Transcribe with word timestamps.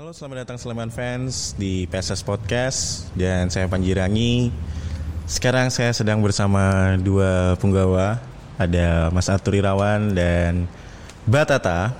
Halo, 0.00 0.16
selamat 0.16 0.48
datang 0.48 0.56
Sleman 0.56 0.88
fans 0.88 1.52
di 1.60 1.84
PSS 1.84 2.24
Podcast 2.24 3.04
dan 3.12 3.52
saya 3.52 3.68
Panji 3.68 3.92
Rangi. 3.92 4.48
Sekarang 5.28 5.68
saya 5.68 5.92
sedang 5.92 6.24
bersama 6.24 6.96
dua 6.96 7.52
punggawa, 7.60 8.16
ada 8.56 9.12
Mas 9.12 9.28
Arthur 9.28 9.60
Irawan 9.60 10.16
dan 10.16 10.64
Batata. 11.28 11.92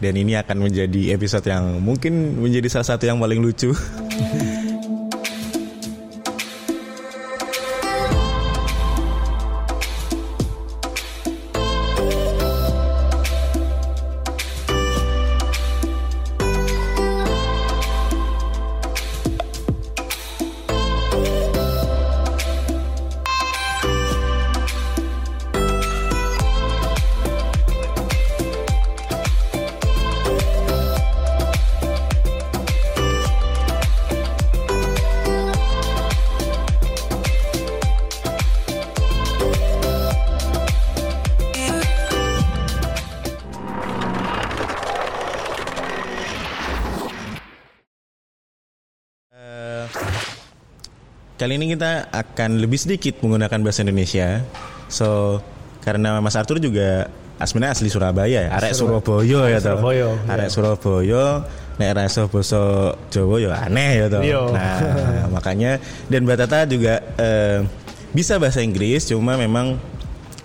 Dan 0.00 0.24
ini 0.24 0.40
akan 0.40 0.72
menjadi 0.72 1.12
episode 1.12 1.44
yang 1.44 1.84
mungkin 1.84 2.40
menjadi 2.40 2.80
salah 2.80 2.96
satu 2.96 3.12
yang 3.12 3.20
paling 3.20 3.44
lucu. 3.44 3.76
Kali 51.44 51.60
ini 51.60 51.76
kita 51.76 52.08
akan 52.08 52.56
lebih 52.56 52.80
sedikit 52.80 53.20
menggunakan 53.20 53.60
bahasa 53.60 53.84
Indonesia. 53.84 54.40
So, 54.88 55.44
karena 55.84 56.16
Mas 56.24 56.40
Arthur 56.40 56.56
juga 56.56 57.12
aslinya 57.36 57.68
asli 57.68 57.92
Surabaya, 57.92 58.48
ya, 58.48 58.56
arek 58.56 58.72
Surabaya 58.72 59.52
ya 59.52 59.60
toh. 59.60 59.76
Surabaya, 59.76 60.08
Arek 60.24 60.48
Surabaya, 60.48 61.24
nek 61.76 61.90
ra 61.92 62.08
iso 62.08 62.32
basa 62.32 62.96
Jawa 63.12 63.36
ya 63.44 63.60
aneh 63.60 63.92
ya 63.92 64.06
toh. 64.08 64.24
Iya. 64.24 64.40
Nah, 64.56 64.80
makanya 65.36 65.84
dan 66.08 66.24
Mbak 66.24 66.48
Tata 66.48 66.64
juga 66.64 67.04
eh, 67.20 67.60
bisa 68.16 68.40
bahasa 68.40 68.64
Inggris, 68.64 69.04
cuma 69.12 69.36
memang 69.36 69.76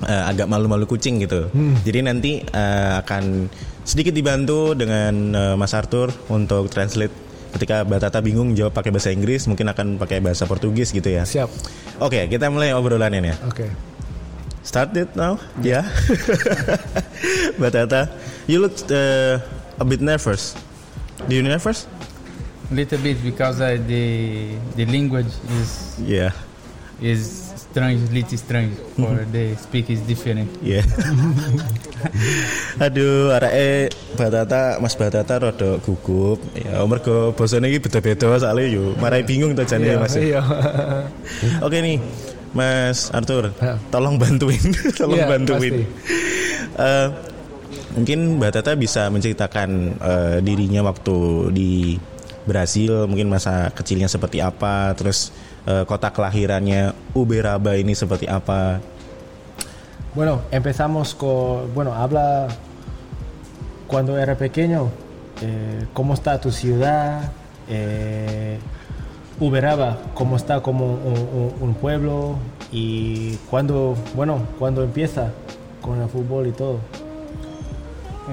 eh, 0.03 0.23
agak 0.27 0.51
malu-malu 0.51 0.83
kucing 0.83 1.23
gitu. 1.23 1.47
Jadi 1.87 1.99
nanti 2.03 2.43
eh, 2.43 2.91
akan 2.99 3.47
sedikit 3.87 4.11
dibantu 4.11 4.75
dengan 4.75 5.15
eh, 5.31 5.55
Mas 5.55 5.71
Arthur 5.71 6.11
untuk 6.27 6.67
translate 6.67 7.28
ketika 7.55 7.81
Mbak 7.87 7.99
Tata 8.03 8.19
bingung 8.21 8.53
jawab 8.53 8.73
pakai 8.75 8.91
bahasa 8.93 9.09
Inggris, 9.13 9.45
mungkin 9.49 9.69
akan 9.71 9.97
pakai 9.97 10.21
bahasa 10.21 10.45
Portugis 10.45 10.93
gitu 10.93 11.09
ya. 11.09 11.23
Siap. 11.25 11.49
Oke, 12.03 12.27
kita 12.29 12.49
mulai 12.51 12.73
obrolannya 12.73 13.33
ya. 13.33 13.35
Oke. 13.47 13.69
Start 14.61 14.93
it 14.99 15.11
now? 15.15 15.39
Yeah. 15.65 15.87
Mbak 17.57 17.71
Tata, 17.73 18.01
you 18.45 18.59
look 18.61 18.75
uh, 18.91 19.39
a 19.79 19.85
bit 19.85 19.99
nervous. 20.03 20.53
Do 21.27 21.35
you 21.35 21.43
nervous? 21.43 21.87
little 22.71 23.01
bit 23.01 23.17
because 23.25 23.61
uh, 23.61 23.77
the 23.89 24.53
the 24.77 24.85
language 24.85 25.33
is 25.57 25.97
Yeah. 26.05 26.31
is 27.01 27.48
strange, 27.69 28.01
little 28.09 28.37
strange 28.37 28.73
for 28.97 29.25
the 29.29 29.53
speak 29.55 29.89
is 29.89 30.01
different. 30.09 30.49
Yeah. 30.65 30.81
Aduh, 32.85 33.29
areke 33.35 33.93
Batata, 34.15 34.81
Mas 34.81 34.95
Batata 34.97 35.37
rada 35.37 35.77
gugup. 35.83 36.39
Ya, 36.57 36.81
mergo 36.87 37.31
basane 37.37 37.69
iki 37.69 37.85
beda-beda 37.85 38.39
soalnya 38.39 38.65
yo 38.71 38.95
marai 38.97 39.21
bingung 39.21 39.53
to 39.53 39.63
jane 39.63 39.95
Mas. 39.99 40.15
Iya. 40.17 40.41
Oke 41.65 41.77
nih, 41.83 42.01
Mas 42.55 43.13
Arthur, 43.13 43.53
tolong 43.93 44.17
bantuin, 44.17 44.59
tolong 44.99 45.19
Iya, 45.21 45.27
bantuin. 45.29 45.73
pasti. 45.85 45.85
Eh, 46.79 47.07
mungkin 47.99 48.19
Mbak 48.39 48.51
Tata 48.55 48.71
bisa 48.79 49.11
menceritakan 49.13 49.69
eh, 49.99 50.37
dirinya 50.41 50.81
waktu 50.87 51.17
di 51.53 51.99
Brasil, 52.47 53.05
mungkin 53.05 53.29
masa 53.29 53.69
kecilnya 53.75 54.09
seperti 54.09 54.41
apa, 54.41 54.95
terus 54.97 55.29
eh, 55.67 55.83
kota 55.87 56.11
kelahirannya 56.13 56.93
Uberaba 57.15 57.75
ini 57.75 57.95
seperti 57.95 58.27
apa. 58.27 58.79
Bueno, 60.15 60.41
empezamos 60.51 61.13
con. 61.15 61.73
Bueno, 61.73 61.93
habla 61.93 62.47
cuando 63.87 64.17
era 64.17 64.35
pequeño. 64.35 64.89
eh, 65.41 65.85
¿Cómo 65.93 66.13
está 66.13 66.39
tu 66.41 66.51
ciudad? 66.51 67.31
Eh, 67.69 68.59
Uberaba, 69.39 69.97
¿cómo 70.13 70.35
está 70.35 70.59
como 70.61 70.85
un, 70.99 71.15
un- 71.31 71.53
un 71.61 71.73
pueblo? 71.75 72.35
Y 72.71 73.35
cuando, 73.49 73.95
bueno, 74.15 74.41
cuando 74.59 74.83
empieza 74.83 75.31
con 75.81 76.01
el 76.01 76.09
fútbol 76.09 76.47
y 76.47 76.51
todo. 76.51 76.79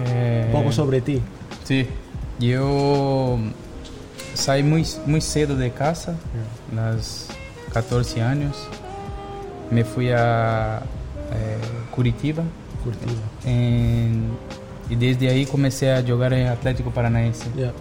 Eh, 0.04 0.44
Un 0.48 0.53
poco 0.60 0.72
sobre 0.72 1.00
ti. 1.00 1.22
Sí, 1.65 1.86
yo 2.41 3.38
saí 4.36 4.62
muy, 4.62 4.84
muy 5.06 5.20
cedo 5.20 5.56
de 5.56 5.70
casa, 5.70 6.14
los 6.74 7.26
14 7.72 8.22
años. 8.22 8.56
Me 9.70 9.84
fui 9.84 10.10
a 10.10 10.80
eh, 11.32 11.58
Curitiba 11.94 12.42
Curtido. 12.84 13.12
en- 13.44 14.30
y 14.88 14.94
desde 14.94 15.28
ahí 15.28 15.44
comencé 15.47 15.92
a 15.92 16.00
jugar 16.06 16.32
en 16.32 16.47
Atlético 16.47 16.91
Paranaense. 16.92 17.47
Ya. 17.56 17.72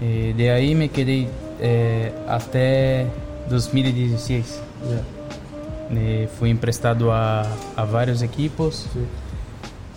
Eh, 0.00 0.32
de 0.36 0.50
ahí 0.50 0.74
me 0.74 0.88
quedé 0.88 1.28
eh, 1.60 2.12
hasta 2.28 3.04
2016. 3.50 4.60
Ya. 4.88 5.96
Eh, 5.98 6.28
fui 6.38 6.48
emprestado 6.50 7.12
a, 7.12 7.42
a 7.76 7.84
vários 7.84 8.22
equipos, 8.22 8.86
Sí. 8.94 9.00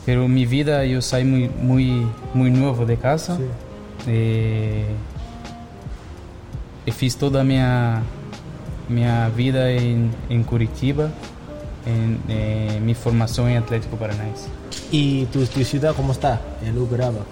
pero 0.06 0.28
mi 0.28 0.46
vida 0.46 0.84
eu 0.84 1.02
saí 1.02 1.24
muy, 1.24 1.48
muy, 1.50 2.06
muy 2.34 2.52
novo 2.52 2.86
de 2.86 2.98
casa. 2.98 3.38
Sí. 3.38 3.44
E 4.08 4.86
fiz 6.92 7.16
toda 7.16 7.42
a 7.42 7.44
minha, 7.44 8.02
minha 8.88 9.28
vida 9.30 9.72
em, 9.72 10.12
em 10.30 10.44
Curitiba, 10.44 11.12
em, 11.88 12.18
eh, 12.30 12.80
minha 12.80 12.96
formação 12.96 13.50
em 13.50 13.58
Atlético 13.58 13.98
Paranaense. 13.98 14.48
¿Y 14.92 15.28
tu, 15.32 15.46
tu 15.48 15.64
ciudad 15.64 15.96
cómo 15.96 16.12
está? 16.12 16.40
El 16.66 16.78
Uberaba. 16.78 17.26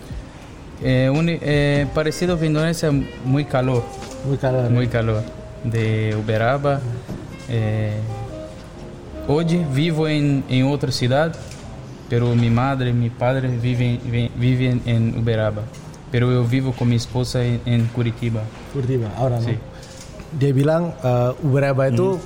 É, 0.83 1.09
uni- 1.11 1.39
é 1.41 1.85
parecido 1.93 2.33
a 2.33 2.35
Vindorense, 2.35 2.89
muito 3.23 3.47
calor, 3.49 3.83
Muy 4.25 4.37
calor. 4.37 4.69
muito 4.69 4.89
calor. 4.91 5.23
De 5.63 6.13
Uberaba. 6.17 6.81
É, 7.47 7.99
hoje 9.27 9.57
vivo 9.71 10.07
em, 10.07 10.43
em 10.49 10.63
outra 10.63 10.91
cidade, 10.91 11.37
pero 12.09 12.27
minha 12.35 12.51
madre 12.51 12.89
e 12.89 12.93
meu 12.93 13.11
padre 13.11 13.47
vivem 13.47 13.97
vi- 14.03 14.31
vivem 14.35 14.81
em 14.85 15.15
Uberaba. 15.17 15.63
Pero 16.13 16.29
eu 16.29 16.45
vivo 16.45 16.69
com 16.71 16.85
minha 16.85 17.01
esposa 17.01 17.41
em, 17.41 17.89
Curitiba. 17.89 18.45
Curitiba, 18.69 19.09
ahora 19.17 19.41
no. 19.41 19.49
Sí. 19.49 19.57
Dia 20.33 20.49
bilang 20.49 20.93
eh, 20.97 21.45
Uberaba 21.45 21.89
itu 21.89 22.17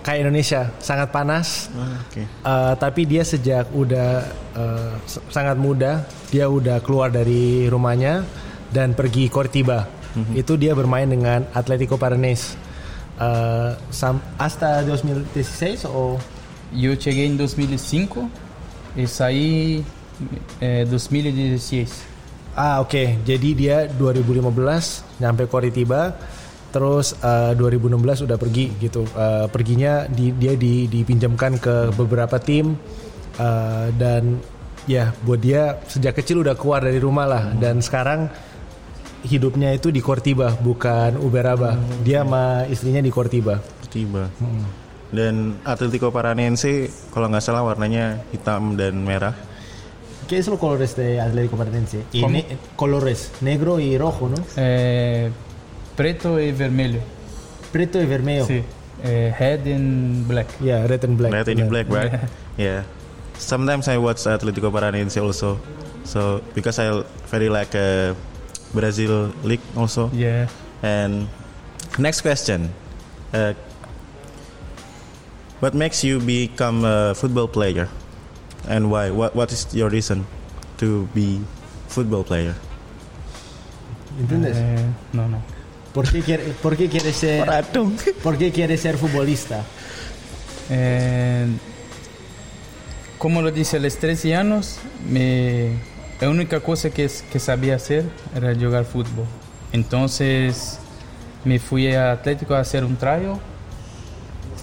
kayak 0.00 0.28
Indonesia, 0.28 0.68
sangat 0.76 1.08
panas. 1.08 1.72
Oke. 2.04 2.24
Eh, 2.24 2.72
tapi 2.76 3.04
dia 3.04 3.24
sejak 3.24 3.72
udah 3.72 4.28
eh, 4.54 4.92
s- 5.04 5.24
sangat 5.28 5.56
muda, 5.56 6.04
dia 6.28 6.48
udah 6.48 6.80
keluar 6.80 7.08
dari 7.08 7.64
rumahnya 7.64 8.28
dan 8.68 8.92
pergi 8.92 9.28
Cortiba. 9.28 9.88
Itu 10.34 10.58
dia 10.58 10.74
bermain 10.74 11.06
dengan 11.06 11.48
Atletico 11.52 11.96
Paranaense. 11.96 12.56
Eh, 13.16 13.72
sam- 13.88 14.20
hasta 14.36 14.84
2016 14.84 15.88
o 15.88 16.20
E 16.72 16.86
eu 16.86 16.94
cheguei 16.94 17.26
em 17.26 17.34
2005 17.36 18.30
e 18.94 19.02
saí 19.04 19.82
em 20.60 20.84
2016. 20.86 21.88
Ah 22.58 22.82
oke, 22.82 23.22
jadi 23.22 23.48
dia 23.54 23.76
2015 23.86 25.22
nyampe 25.22 25.46
Coritiba, 25.46 26.18
terus 26.74 27.14
eh, 27.22 27.52
2016 27.54 28.26
udah 28.26 28.38
pergi 28.38 28.66
gitu. 28.82 29.06
Eh, 29.06 29.46
perginya 29.50 30.06
di, 30.10 30.34
dia 30.34 30.58
di, 30.58 30.90
dipinjamkan 30.90 31.62
ke 31.62 31.94
beberapa 31.94 32.42
tim 32.42 32.74
eh, 33.38 33.86
dan 33.94 34.42
ya 34.88 35.14
buat 35.22 35.38
dia 35.38 35.78
sejak 35.86 36.18
kecil 36.18 36.42
udah 36.42 36.58
keluar 36.58 36.82
dari 36.82 36.98
rumah 36.98 37.28
lah 37.28 37.44
dan 37.54 37.78
sekarang 37.84 38.26
hidupnya 39.24 39.76
itu 39.76 39.92
di 39.92 40.00
Cortiba 40.00 40.56
bukan 40.56 41.20
Uberaba. 41.20 41.76
Dia 42.00 42.24
sama 42.24 42.64
istrinya 42.66 43.04
di 43.04 43.12
Cortiba. 43.12 43.60
Tiba. 43.90 44.30
Dan 45.10 45.58
Atletico 45.66 46.14
Paranaense 46.14 46.86
kalau 47.10 47.26
nggak 47.26 47.42
salah 47.42 47.66
warnanya 47.66 48.22
hitam 48.30 48.78
dan 48.78 49.02
merah. 49.02 49.34
¿Qué 50.30 50.38
es 50.38 50.46
los 50.46 50.60
colores 50.60 50.94
de 50.94 51.20
Atlético 51.20 51.56
Paranaense? 51.56 52.04
Y 52.12 52.24
ne- 52.24 52.46
colores 52.76 53.32
negro 53.40 53.80
y 53.80 53.98
rojo, 53.98 54.28
¿no? 54.28 54.36
É, 54.56 55.28
preto 55.96 56.38
e 56.38 56.52
vermelho. 56.52 57.00
Preto 57.72 58.00
y 58.00 58.06
vermelho. 58.06 58.46
Sim. 58.46 58.62
É, 59.02 59.34
red 59.36 59.66
and 59.66 60.28
black. 60.28 60.46
Yeah, 60.60 60.86
red 60.86 61.04
and 61.04 61.16
black. 61.16 61.32
Red 61.32 61.48
and 61.48 61.68
black, 61.68 61.88
right? 61.90 62.12
yeah. 62.56 62.84
Sometimes 63.38 63.88
I 63.88 63.98
watch 63.98 64.24
Atletico 64.24 64.70
Paranaense 64.70 65.20
also. 65.20 65.58
So 66.04 66.42
because 66.54 66.78
I 66.78 67.02
very 67.28 67.48
like 67.48 67.74
uh, 67.74 68.14
Brazil 68.72 69.32
league 69.42 69.60
also. 69.76 70.10
Yeah. 70.12 70.46
And 70.80 71.26
next 71.98 72.20
question. 72.20 72.70
Uh, 73.34 73.54
what 75.58 75.74
makes 75.74 76.04
you 76.04 76.20
become 76.20 76.84
a 76.84 77.16
football 77.16 77.48
player? 77.48 77.88
And 78.68 78.90
why? 78.90 79.10
What 79.10 79.34
what 79.34 79.52
is 79.52 79.66
your 79.72 79.90
reason 79.90 80.26
to 80.78 81.08
be 81.14 81.40
football 81.88 82.24
player? 82.24 82.54
¿Entiendes? 84.20 84.56
Eh, 84.56 84.76
no, 85.12 85.28
no. 85.28 85.38
¿Por 85.94 86.08
qué 86.10 86.20
quiere, 86.20 86.44
por 86.62 86.76
qué 86.76 86.88
quiere 86.88 87.12
ser 87.12 87.48
por 88.22 88.38
qué 88.38 88.52
quiere 88.52 88.76
ser 88.76 88.96
futbolista? 88.96 89.64
Eh, 90.68 91.46
como 93.18 93.42
lo 93.42 93.50
dije 93.50 93.76
a 93.76 93.80
los 93.80 93.96
13 93.96 94.36
años, 94.36 94.78
me, 95.08 95.78
la 96.20 96.30
única 96.30 96.60
cosa 96.60 96.90
que, 96.90 97.10
que 97.32 97.38
sabía 97.40 97.74
hacer 97.74 98.04
era 98.34 98.54
jugar 98.54 98.84
fútbol. 98.84 99.26
Entonces 99.72 100.78
me 101.44 101.58
fui 101.58 101.92
a 101.92 102.12
Atlético 102.12 102.54
a 102.54 102.60
hacer 102.60 102.84
un 102.84 102.96
trial. 102.96 103.38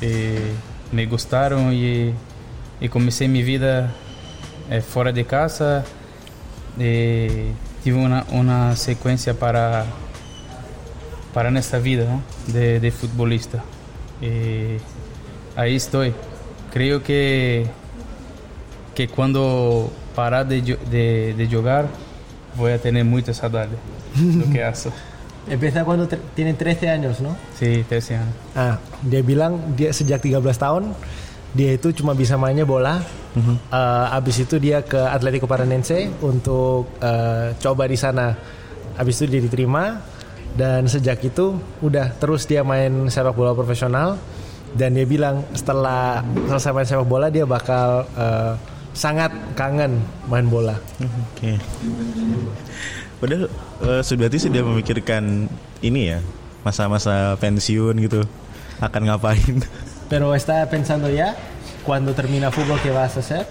Eh, 0.01 0.53
me 0.91 1.05
gustaron 1.05 1.73
y, 1.73 2.13
y 2.79 2.89
comencé 2.89 3.27
mi 3.27 3.43
vida 3.43 3.91
eh, 4.69 4.81
fuera 4.81 5.11
de 5.11 5.25
casa. 5.25 5.83
Eh, 6.79 7.51
tive 7.83 7.97
una, 7.97 8.25
una 8.31 8.75
secuencia 8.75 9.33
para, 9.33 9.85
para 11.33 11.49
esta 11.57 11.79
vida 11.79 12.05
¿no? 12.05 12.21
de, 12.53 12.79
de 12.79 12.91
futbolista. 12.91 13.63
Eh, 14.21 14.79
ahí 15.55 15.75
estoy. 15.75 16.13
Creo 16.71 17.01
que, 17.01 17.65
que 18.93 19.07
cuando 19.07 19.91
parar 20.15 20.47
de, 20.47 20.61
de, 20.61 21.33
de 21.37 21.47
jugar 21.47 21.87
voy 22.57 22.71
a 22.71 22.79
tener 22.81 23.05
mucha 23.05 23.33
saudade 23.33 23.77
do 24.15 24.49
que 24.51 24.63
hago. 24.63 24.91
Empieza 25.49 25.85
cuando 25.85 26.07
tiene 26.35 26.53
13 26.53 26.89
años, 26.89 27.21
¿no? 27.21 27.37
Sí, 27.57 27.85
13 27.87 28.15
años. 28.15 28.35
Ah, 28.55 28.79
dia 29.01 29.21
bilang 29.21 29.77
dia 29.77 29.93
sejak 29.93 30.21
13 30.21 30.59
tahun 30.59 30.91
dia 31.53 31.75
itu 31.75 31.93
cuma 31.95 32.17
bisa 32.17 32.35
mainnya 32.35 32.67
bola. 32.67 32.99
Eh, 33.37 34.17
abis 34.17 34.49
itu 34.49 34.57
dia 34.57 34.81
ke 34.81 34.97
Atletico 34.97 35.45
Paranense 35.45 36.09
untuk 36.25 36.97
eh, 36.99 37.53
coba 37.61 37.85
di 37.85 37.97
sana. 37.97 38.33
Abis 38.97 39.21
itu 39.21 39.37
dia 39.37 39.41
diterima 39.45 40.01
dan 40.57 40.89
sejak 40.89 41.21
itu 41.21 41.53
udah 41.85 42.17
terus 42.17 42.49
dia 42.49 42.65
main 42.65 43.13
sepak 43.13 43.37
bola 43.37 43.53
profesional 43.53 44.17
dan 44.73 44.97
dia 44.97 45.05
bilang 45.05 45.45
setelah 45.53 46.25
selesai 46.49 46.73
main 46.73 46.87
sepak 46.89 47.05
bola 47.05 47.29
dia 47.29 47.45
bakal 47.45 48.09
eh, 48.17 48.53
sangat 48.97 49.29
kangen 49.53 50.01
main 50.25 50.49
bola. 50.49 50.73
Oke. 50.97 51.61
Padahal 53.17 53.49
uh, 53.81 54.01
Sudarti 54.01 54.37
sudah 54.37 54.61
memikirkan 54.61 55.49
ini 55.81 56.13
ya 56.13 56.19
masa-masa 56.61 57.37
pensiun 57.37 57.97
gitu 58.01 58.21
akan 58.81 59.01
ngapain? 59.09 59.61
Pero 60.09 60.35
está 60.35 60.69
pensando 60.69 61.09
ya 61.09 61.35
cuando 61.85 62.13
termina 62.13 62.51
fútbol 62.51 62.79
qué 62.81 62.91
vas 62.91 63.17
a 63.17 63.19
hacer? 63.19 63.47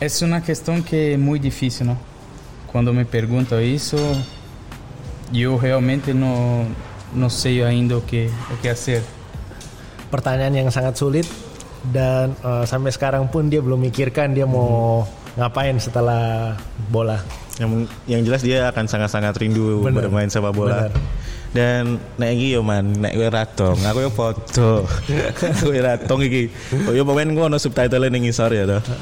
Es 0.00 0.22
una 0.22 0.42
cuestión 0.42 0.82
que 0.82 1.14
es 1.14 1.18
muy 1.18 1.38
difícil, 1.38 1.88
¿no? 1.88 1.96
Cuando 2.70 2.92
me 2.92 3.04
pregunto 3.04 3.58
eso, 3.58 3.98
yo 5.32 5.58
realmente 5.58 6.14
no, 6.14 6.64
no 7.14 7.30
sé 7.30 7.64
ainda 7.64 7.96
o 7.96 8.06
que 8.06 8.30
hacer. 8.70 9.02
pertanyaan 10.08 10.64
yang 10.64 10.68
sangat 10.72 10.96
sulit 10.96 11.28
dan 11.92 12.34
eh, 12.34 12.64
sampai 12.64 12.90
sekarang 12.90 13.28
pun 13.30 13.46
dia 13.46 13.62
belum 13.62 13.78
mikirkan 13.78 14.34
dia 14.34 14.48
mau 14.48 15.04
ngapain 15.38 15.78
setelah 15.78 16.56
bola. 16.90 17.22
Yang 17.60 17.86
yang 18.10 18.22
jelas 18.26 18.42
dia 18.42 18.58
akan 18.70 18.90
sangat-sangat 18.90 19.34
rindu 19.38 19.84
Bener. 19.86 20.08
bermain 20.08 20.26
sepak 20.26 20.50
bola. 20.50 20.88
Bener. 20.88 20.92
Dan 21.48 21.96
nek 22.20 22.30
iki 22.36 22.56
yo 22.56 22.60
man, 22.60 22.92
nek 23.00 23.16
kowe 23.16 23.28
ratong, 23.32 23.78
aku 23.80 23.98
yo 24.04 24.10
foto. 24.12 24.84
kowe 25.64 25.78
ratong 25.80 26.20
iki. 26.28 26.52
Oh 26.84 26.92
yo 26.92 27.08
pemain 27.08 27.28
gua 27.32 27.48
ono 27.48 27.56
subtitle 27.56 28.12
ning 28.12 28.28
ngisor 28.28 28.52
ya 28.52 28.68
toh. 28.68 28.82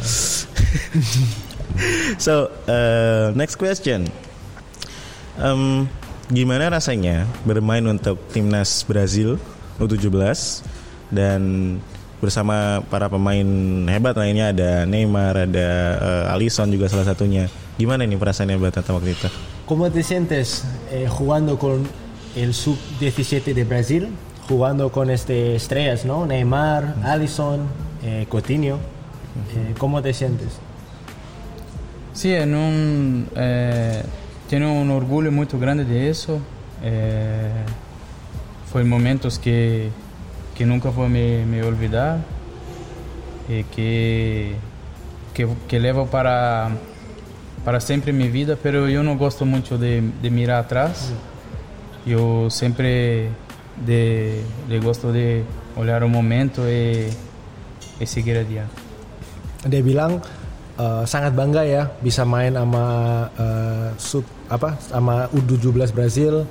so, 2.22 2.46
uh, 2.70 3.34
next 3.34 3.58
question. 3.58 4.06
Em, 5.37 5.84
gimana 6.32 6.72
rasanya 6.72 7.28
bermain 7.44 7.84
untuk 7.84 8.16
timnas 8.32 8.88
Brazil 8.88 9.37
U17 9.76 10.08
dan 11.12 11.40
bersama 12.16 12.81
para 12.88 13.12
pemain 13.12 13.44
hebat 13.92 14.16
lainnya 14.16 14.50
ada 14.50 14.70
Neymar, 14.88 15.46
ada 15.46 15.69
eh, 16.00 16.32
Alisson 16.32 16.72
juga 16.72 16.88
salah 16.88 17.04
satunya. 17.04 17.52
Gimana 17.76 18.08
nih 18.08 18.16
perasaannya 18.16 18.56
Mbak 18.56 18.72
Tata 18.72 18.96
waktu 18.96 19.12
itu? 19.12 19.28
¿Cómo 19.69 19.92
te 19.92 20.00
sientes 20.00 20.64
eh, 20.88 21.04
jugando 21.10 21.60
con 21.60 21.84
el 22.37 22.55
sub-17 22.55 23.53
de 23.55 23.65
Brasil? 23.65 24.09
Jugando 24.49 24.93
con 24.93 25.11
este 25.11 25.56
estrellas, 25.56 26.05
¿no? 26.05 26.25
Neymar, 26.27 26.94
Alisson, 27.03 27.62
eh, 28.05 28.27
Coutinho. 28.29 28.77
Eh, 28.77 29.75
¿Cómo 29.79 30.00
te 30.03 30.15
sientes? 30.15 30.59
Sí, 32.12 32.33
en 32.33 32.55
un, 32.55 33.29
eh, 33.37 34.03
tengo 34.49 34.73
un 34.73 34.91
orgullo 34.91 35.33
muy 35.33 35.47
grande 35.47 35.85
de 35.85 36.09
eso. 36.09 36.38
Eh, 36.83 37.50
fue 38.71 38.85
momentos 38.85 39.38
que, 39.38 39.91
que 40.55 40.65
nunca 40.65 40.91
voy 40.91 41.06
a 41.06 41.09
me, 41.09 41.47
me 41.47 41.62
olvidar 41.62 42.19
y 43.49 43.65
que, 43.65 44.55
que, 45.35 45.49
que 45.69 45.81
levo 45.81 46.06
para, 46.06 46.71
para 47.65 47.81
siempre 47.81 48.11
en 48.11 48.19
mi 48.19 48.29
vida, 48.29 48.56
pero 48.62 48.88
yo 48.88 49.03
no 49.03 49.17
gosto 49.17 49.44
mucho 49.44 49.79
de, 49.79 50.03
de 50.23 50.31
mirar 50.31 50.65
atrás. 50.65 51.12
Yo 52.06 52.47
siempre 52.55 53.26
de, 53.82 54.41
de 54.70 54.76
gosto 54.79 55.11
de 55.11 55.43
olhar 55.75 56.06
o 56.06 56.08
momento 56.08 56.62
y, 56.70 57.11
y 57.99 58.05
seguir 58.06 58.38
adiante. 58.38 58.73
Dia 59.67 59.82
bilang 59.82 60.23
eh, 60.79 61.03
sangat 61.03 61.35
bangga 61.35 61.67
ya 61.67 61.91
bisa 61.99 62.23
main 62.23 62.55
sama 62.55 62.85
eh, 63.35 63.88
sub 63.99 64.23
apa 64.47 64.79
sama 64.79 65.26
U17 65.35 65.91
Brazil. 65.91 66.47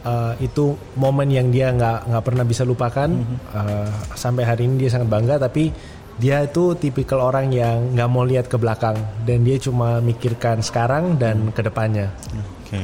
Eh, 0.00 0.46
itu 0.46 0.78
momen 0.94 1.28
yang 1.28 1.50
dia 1.50 1.74
nggak 1.74 2.08
nggak 2.08 2.24
pernah 2.24 2.44
bisa 2.46 2.62
lupakan 2.62 3.10
Eh, 3.50 3.90
sampai 4.14 4.46
hari 4.46 4.70
ini 4.70 4.86
dia 4.86 4.94
sangat 4.94 5.10
bangga 5.10 5.42
tapi 5.42 5.74
dia 6.20 6.44
itu 6.46 6.78
tipikal 6.78 7.18
orang 7.18 7.50
yang 7.50 7.98
nggak 7.98 8.08
mau 8.12 8.22
lihat 8.22 8.46
ke 8.46 8.54
belakang 8.60 8.94
dan 9.26 9.42
dia 9.42 9.58
cuma 9.58 9.98
mikirkan 9.98 10.62
sekarang 10.62 11.18
dan 11.18 11.50
ke 11.50 11.66
depannya. 11.66 12.14
Oke. 12.62 12.78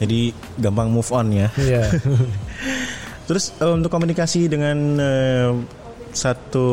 Jadi 0.00 0.32
gampang 0.56 0.88
move 0.88 1.10
on 1.12 1.28
ya. 1.30 1.48
Iya. 1.60 1.84
Terus 3.28 3.52
eh, 3.60 3.68
untuk 3.68 3.92
komunikasi 3.92 4.48
dengan 4.48 4.76
eh, 4.96 5.50
satu 6.10 6.66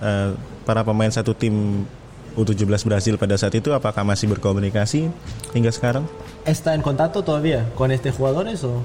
eh, 0.00 0.32
para 0.64 0.82
pemain 0.82 1.12
satu 1.12 1.36
tim 1.36 1.84
U17 2.32 2.88
Brasil 2.88 3.14
pada 3.20 3.36
saat 3.36 3.52
itu 3.52 3.68
apakah 3.76 4.02
masih 4.08 4.32
berkomunikasi 4.32 5.12
hingga 5.52 5.68
sekarang? 5.68 6.08
¿Está 6.48 6.72
en 6.72 6.80
contacto 6.80 7.20
todavía 7.22 7.68
con 7.76 7.92
este 7.92 8.10
jugadores 8.10 8.64
o? 8.64 8.80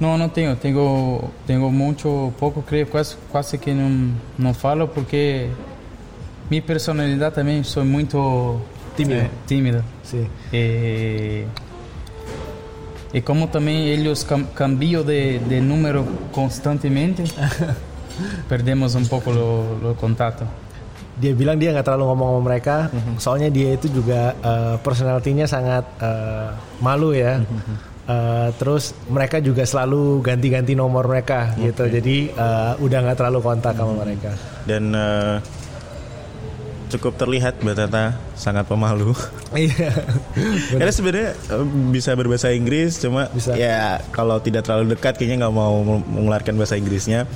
No, 0.00 0.16
no 0.18 0.30
tengo, 0.30 0.56
tengo, 0.56 0.86
tengo 1.46 1.70
mucho, 1.70 2.32
poco, 2.38 2.62
creo, 2.62 2.88
quase, 2.88 3.14
quase 3.30 3.58
que 3.58 3.74
não, 3.74 4.14
não 4.38 4.54
falo 4.54 4.88
porque 4.88 5.50
minha 6.50 6.62
personalidade 6.62 7.34
também 7.34 7.62
sou 7.62 7.84
muito 7.84 8.58
Tímido. 8.96 9.20
eh, 9.20 9.30
tímida. 9.46 9.84
Sí. 10.02 10.26
E, 10.52 11.44
e 13.12 13.20
como 13.20 13.46
também 13.48 13.88
eles 13.92 14.24
cam, 14.24 14.44
cambiam 14.56 15.04
de, 15.04 15.38
de 15.38 15.60
número 15.60 16.04
constantemente, 16.32 17.24
perdemos 18.48 18.94
um 18.94 19.04
pouco 19.04 19.30
o, 19.30 19.92
o 19.92 19.94
contato. 19.94 20.48
Dia 21.20 21.36
bilang 21.36 21.60
dia 21.60 21.76
nggak 21.76 21.84
terlalu 21.84 22.08
ngomong 22.08 22.28
sama 22.32 22.40
mereka, 22.40 22.76
soalnya 23.20 23.52
dia 23.52 23.76
itu 23.76 23.86
juga 23.92 24.32
eh, 24.32 24.76
personalitinya 24.80 25.44
sangat 25.44 25.84
eh, 26.00 26.48
malu 26.80 27.12
ya. 27.12 27.44
Eh, 28.02 28.48
terus 28.58 28.96
mereka 29.06 29.38
juga 29.38 29.62
selalu 29.62 30.24
ganti-ganti 30.24 30.72
nomor 30.74 31.06
mereka 31.06 31.54
gitu, 31.60 31.86
jadi 31.86 32.16
eh, 32.32 32.72
udah 32.80 32.98
nggak 33.04 33.18
terlalu 33.20 33.38
kontak 33.44 33.76
sama 33.76 33.92
mereka. 34.02 34.32
Dan 34.64 34.90
eh, 34.96 35.36
cukup 36.98 37.16
terlihat 37.16 37.64
Mbak 37.64 37.76
Tata 37.76 38.16
sangat 38.36 38.68
pemalu. 38.68 39.16
Iya. 39.52 39.92
Karena 40.80 40.88
sebenarnya 40.88 41.30
eh, 41.36 41.66
bisa 41.92 42.16
berbahasa 42.16 42.56
Inggris, 42.56 42.96
cuma 42.96 43.28
Bisa. 43.28 43.52
ya 43.52 44.00
kalau 44.08 44.40
tidak 44.40 44.64
terlalu 44.64 44.96
dekat 44.96 45.20
kayaknya 45.20 45.44
nggak 45.44 45.54
mau 45.56 45.84
mengeluarkan 45.84 46.56
bahasa 46.56 46.80
Inggrisnya. 46.80 47.28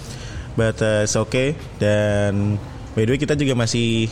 But 0.56 0.80
uh, 0.80 1.04
it's 1.04 1.12
okay. 1.12 1.52
Dan 1.76 2.56
by 2.96 3.04
the 3.04 3.12
way 3.12 3.20
kita 3.20 3.36
juga 3.36 3.52
masih 3.52 4.08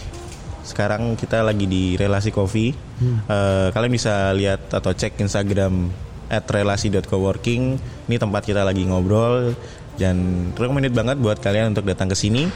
sekarang 0.65 1.17
kita 1.17 1.45
lagi 1.45 1.69
di 1.69 1.97
relasi 1.97 2.33
coffee. 2.33 2.73
Eh, 3.05 3.69
kalian 3.73 3.93
bisa 3.93 4.33
lihat 4.33 4.73
atau 4.73 4.93
cek 4.93 5.21
Instagram 5.21 5.93
at 6.33 6.49
relasi.coworking. 6.49 7.63
Ini 8.09 8.17
tempat 8.17 8.49
kita 8.49 8.65
lagi 8.65 8.85
ngobrol 8.89 9.53
dan 10.01 10.51
recommended 10.57 10.97
banget 10.97 11.21
buat 11.21 11.39
kalian 11.39 11.77
untuk 11.77 11.85
datang 11.89 12.09
ke 12.11 12.17
sini. 12.17 12.49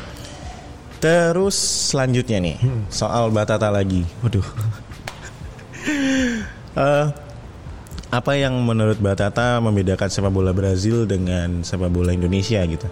Terus 0.99 1.55
selanjutnya 1.95 2.43
nih 2.43 2.57
soal 2.91 3.31
Batata 3.31 3.71
lagi. 3.71 4.05
Waduh. 4.23 4.47
Eh, 6.79 7.07
apa 8.15 8.33
yang 8.39 8.55
menurut 8.63 9.03
Batata 9.03 9.59
membedakan 9.59 10.07
sepak 10.07 10.31
bola 10.31 10.55
Brazil 10.55 11.11
dengan 11.11 11.67
sepak 11.67 11.91
bola 11.91 12.15
Indonesia 12.15 12.63
gitu? 12.63 12.87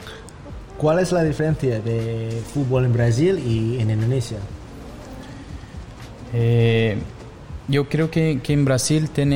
¿Cuál 0.74 0.98
es 0.98 1.14
la 1.14 1.22
diferencia 1.22 1.78
de 1.78 2.34
fútbol 2.50 2.84
en 2.84 2.92
Brasil 2.92 3.38
y 3.38 3.78
en 3.78 3.94
Indonesia? 3.94 4.42
Eh, 6.34 6.98
eu 7.70 7.86
creio 7.86 8.10
que, 8.10 8.42
que 8.42 8.52
em 8.52 8.64
Brasil 8.64 9.06
tem 9.06 9.30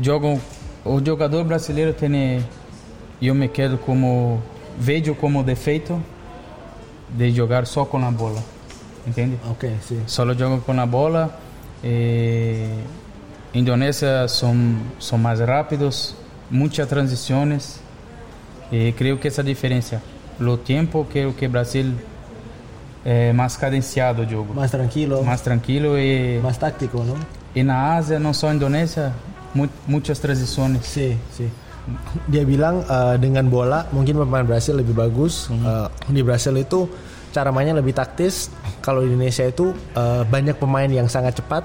jogo 0.00 0.40
o 0.84 1.00
jogador 1.04 1.44
brasileiro 1.44 1.92
tem 1.92 2.42
eu 3.20 3.34
me 3.34 3.48
quedo 3.48 3.76
como 3.78 4.42
vejo 4.78 5.14
como 5.14 5.42
defeito 5.44 6.00
de 7.08 7.30
jogar 7.32 7.66
só 7.66 7.84
com 7.84 7.98
a 8.04 8.10
bola 8.10 8.42
entende 9.06 9.38
Ok, 9.50 9.70
sí. 9.86 9.98
só 10.06 10.24
jogam 10.34 10.60
com 10.60 10.78
a 10.80 10.86
bola 10.86 11.38
eh, 11.82 12.78
Indonésia 13.52 14.26
são 14.28 14.76
são 14.98 15.18
mais 15.18 15.40
rápidos 15.40 16.14
muitas 16.50 16.88
transições 16.88 17.80
e 18.72 18.92
creio 18.92 19.18
que 19.18 19.28
essa 19.28 19.42
diferença 19.42 20.02
o 20.40 20.56
tempo 20.56 21.06
creio 21.10 21.32
que 21.32 21.46
Brasil 21.46 21.94
é 23.04 23.32
mais 23.32 23.56
cadenciado 23.56 24.22
o 24.22 24.28
jogo 24.28 24.54
Más 24.54 24.70
tranquilo, 24.70 25.22
mais 25.22 25.40
tranquilo 25.42 25.98
e 25.98 26.40
táctico, 26.58 26.98
¿no? 27.04 27.16
E 27.54 27.62
na 27.62 27.94
Ásia, 27.94 28.18
não 28.18 28.32
só 28.32 28.52
Indonésia, 28.52 29.12
mu 29.54 29.68
muitas 29.86 30.18
transições. 30.18 30.84
Sí, 30.86 31.16
sí. 31.30 31.48
Dia 32.30 32.48
bilang 32.48 32.80
uh, 32.88 33.20
dengan 33.20 33.48
bola 33.52 33.84
mungkin 33.92 34.16
pemain 34.16 34.44
Brasil 34.44 34.76
lebih 34.76 34.96
bagus. 34.96 35.52
Uh, 35.52 35.88
di 36.08 36.24
Brasil 36.24 36.56
itu 36.56 36.88
cara 37.34 37.52
mainnya 37.52 37.76
lebih 37.76 37.92
taktis. 37.92 38.48
Kalau 38.80 39.04
di 39.04 39.12
Indonesia 39.12 39.44
itu 39.44 39.74
uh, 39.96 40.24
banyak 40.24 40.56
pemain 40.56 40.88
yang 40.88 41.08
sangat 41.10 41.40
cepat 41.40 41.64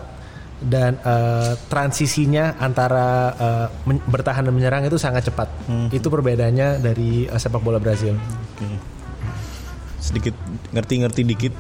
dan 0.59 0.99
uh, 1.07 1.55
transisinya 1.71 2.59
antara 2.59 3.31
uh, 3.39 3.67
bertahan 3.88 4.43
dan 4.43 4.51
menyerang 4.51 4.83
itu 4.83 4.99
sangat 4.99 5.31
cepat. 5.31 5.47
Itu 5.95 6.11
perbedaannya 6.11 6.83
dari 6.83 7.31
uh, 7.31 7.39
sepak 7.39 7.63
bola 7.63 7.79
Brasil. 7.79 8.15
Oke. 8.15 8.67
Sedikit 10.03 10.35
ngerti-ngerti 10.75 11.21
dikit. 11.23 11.53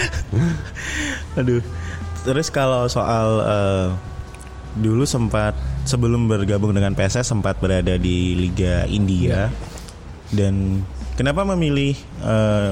Aduh. 1.40 1.60
Terus 2.20 2.52
kalau 2.52 2.84
soal 2.84 3.28
eh, 3.40 3.88
dulu 4.76 5.08
sempat 5.08 5.56
sebelum 5.84 6.28
bergabung 6.28 6.76
dengan 6.76 6.92
PSS 6.92 7.30
sempat 7.30 7.58
berada 7.58 7.96
di 7.96 8.36
Liga 8.36 8.84
India 8.86 9.48
dan 10.30 10.84
kenapa 11.16 11.42
memilih 11.42 11.96
eh, 12.22 12.70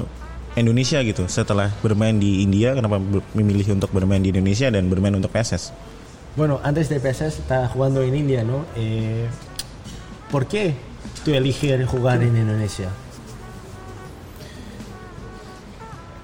Indonesia 0.59 0.99
gitu 1.05 1.27
setelah 1.31 1.71
bermain 1.81 2.19
di 2.19 2.43
India 2.43 2.75
kenapa 2.75 2.99
memilih 3.35 3.79
untuk 3.79 3.95
bermain 3.95 4.21
di 4.21 4.35
Indonesia 4.35 4.69
dan 4.69 4.91
bermain 4.91 5.15
untuk 5.15 5.31
PSS? 5.31 5.71
Bueno, 6.37 6.61
antes 6.63 6.89
de 6.89 7.01
PSS 7.01 7.43
estaba 7.43 7.67
jugando 7.67 8.03
en 8.03 8.15
India, 8.15 8.45
¿no? 8.45 8.63
Eh, 8.77 9.27
¿Por 10.31 10.47
qué 10.47 10.75
tú 11.25 11.35
eliges 11.35 11.89
jugar 11.89 12.23
en 12.23 12.37
Indonesia? 12.37 12.91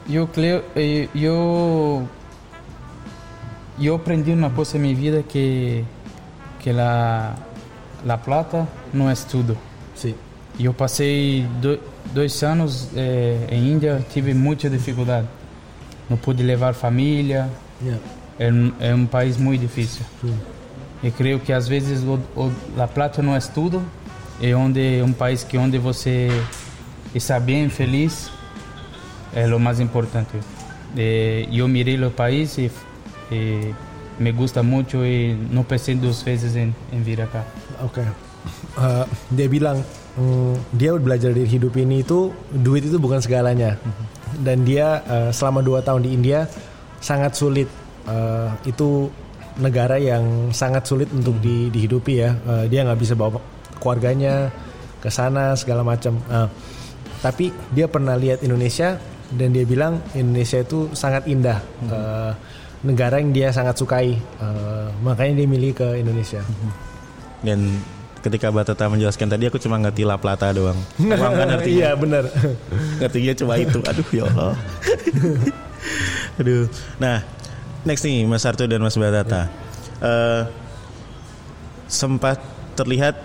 Eu 0.05 0.29
creio, 0.29 0.62
eh, 0.76 1.09
eu 1.17 2.07
eu 3.81 3.95
aprendi 3.97 4.33
uma 4.33 4.50
coisa 4.50 4.76
em 4.76 4.81
minha 4.81 4.95
vida 4.95 5.23
que 5.23 5.83
que 6.64 6.73
la 6.73 7.35
la 8.06 8.16
plata 8.16 8.66
não 8.92 9.09
é 9.11 9.14
tudo. 9.30 9.56
Sí. 9.94 10.14
E 10.59 10.64
eu 10.64 10.73
passei 10.75 11.47
do, 11.61 11.78
dois 12.14 12.42
anos 12.42 12.88
eh, 12.97 13.47
em 13.50 13.73
Índia, 13.73 14.04
tive 14.12 14.33
muita 14.35 14.71
dificuldade. 14.71 15.26
Não 16.09 16.16
pude 16.16 16.42
levar 16.42 16.73
família, 16.75 17.49
Yeah. 17.83 18.00
é, 18.38 18.50
um- 18.52 18.73
é 18.80 18.94
um 18.94 19.04
país 19.06 19.37
muito 19.37 19.61
difícil. 19.61 20.04
Sí. 20.23 20.33
E 21.02 21.11
creio 21.11 21.38
que 21.40 21.52
às 21.52 21.68
vezes 21.68 22.02
o, 22.02 22.18
o, 22.35 22.50
La 22.76 22.87
Plata 22.88 23.21
não 23.23 23.35
é 23.37 23.40
tudo, 23.40 23.83
é 24.40 24.54
onde 24.54 25.02
um 25.02 25.12
país 25.12 25.44
que 25.44 25.59
onde 25.59 25.76
você 25.78 26.28
está 27.14 27.38
bem 27.38 27.68
feliz 27.68 28.30
é 29.35 29.47
o 29.54 29.59
mais 29.61 29.80
importante. 29.80 30.30
E 30.97 31.49
eu 31.59 31.66
mirei 31.68 32.02
o 32.02 32.11
país 32.11 32.56
e, 32.59 32.71
e 33.30 33.75
me 34.18 34.30
gusta 34.30 34.62
muito 34.62 35.02
e 35.04 35.35
não 35.50 35.64
pensei 35.64 35.94
duas 35.94 36.23
vezes 36.23 36.54
em, 36.56 36.75
em 36.92 37.00
vir 37.02 37.26
cá. 37.26 37.42
Oke. 37.83 38.02
Eh, 38.76 39.04
dia 39.33 39.49
bilang 39.49 39.80
mm, 40.18 40.76
dia 40.76 40.92
belajar 41.00 41.33
dari 41.33 41.49
hidup 41.49 41.75
ini 41.80 42.04
itu 42.04 42.30
duit 42.52 42.85
itu 42.85 43.00
bukan 43.00 43.18
segalanya. 43.18 43.78
Dan 44.38 44.62
dia 44.66 45.02
eh, 45.06 45.30
selama 45.33 45.62
dua 45.62 45.80
tahun 45.83 46.04
di 46.06 46.11
India 46.14 46.47
sangat 47.00 47.35
sulit. 47.35 47.66
Eh, 48.04 48.50
itu 48.68 49.09
negara 49.59 49.97
yang 49.97 50.50
sangat 50.50 50.85
sulit 50.85 51.09
untuk 51.14 51.38
di- 51.40 51.71
dihidupi 51.73 52.14
ya. 52.21 52.37
Eh, 52.37 52.64
dia 52.68 52.85
nggak 52.85 53.00
bisa 53.00 53.14
bawa 53.16 53.40
keluarganya 53.80 54.50
ke 55.00 55.09
sana 55.11 55.56
segala 55.59 55.83
macam. 55.83 56.18
Eh, 56.30 56.49
tapi 57.25 57.49
dia 57.73 57.88
pernah 57.88 58.14
lihat 58.21 58.44
Indonesia 58.44 59.00
dan 59.33 59.56
dia 59.56 59.64
bilang 59.64 60.04
Indonesia 60.12 60.61
itu 60.61 60.92
sangat 60.92 61.25
indah. 61.25 61.59
Eh, 61.88 62.33
negara 62.85 63.17
yang 63.19 63.33
dia 63.33 63.49
sangat 63.50 63.81
sukai. 63.81 64.14
Eh, 64.21 64.87
makanya 65.00 65.43
dia 65.43 65.49
milih 65.49 65.73
ke 65.73 65.88
Indonesia. 65.99 66.45
Dan 67.41 67.81
ketika 68.21 68.53
Batata 68.53 68.88
menjelaskan 68.88 69.29
tadi 69.29 69.49
aku 69.49 69.57
cuma 69.57 69.81
ngerti 69.81 70.05
La 70.05 70.21
Plata 70.21 70.53
doang. 70.53 70.76
Uang 71.00 71.33
kan 71.35 71.49
artinya. 71.57 71.81
Iya 71.81 71.91
benar. 71.97 72.25
Ngertinya 73.00 73.33
cuma 73.37 73.55
itu. 73.57 73.81
Aduh 73.85 74.09
ya 74.12 74.23
Allah. 74.29 74.55
Aduh. 76.41 76.64
Nah, 77.00 77.25
next 77.88 78.05
nih 78.05 78.29
Mas 78.29 78.45
Arto 78.45 78.69
dan 78.69 78.81
Mas 78.81 78.97
Batata. 78.97 79.49
Eh, 80.05 80.43
sempat 81.88 82.41
terlihat 82.76 83.17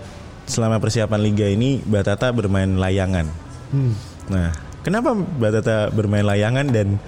selama 0.48 0.80
persiapan 0.80 1.20
liga 1.20 1.46
ini 1.48 1.80
Batata 1.84 2.32
bermain 2.32 2.68
layangan. 2.76 3.28
Hmm. 3.72 3.94
Nah, 4.28 4.52
kenapa 4.84 5.16
Batata 5.16 5.88
bermain 5.92 6.24
layangan 6.24 6.68
dan 6.68 7.00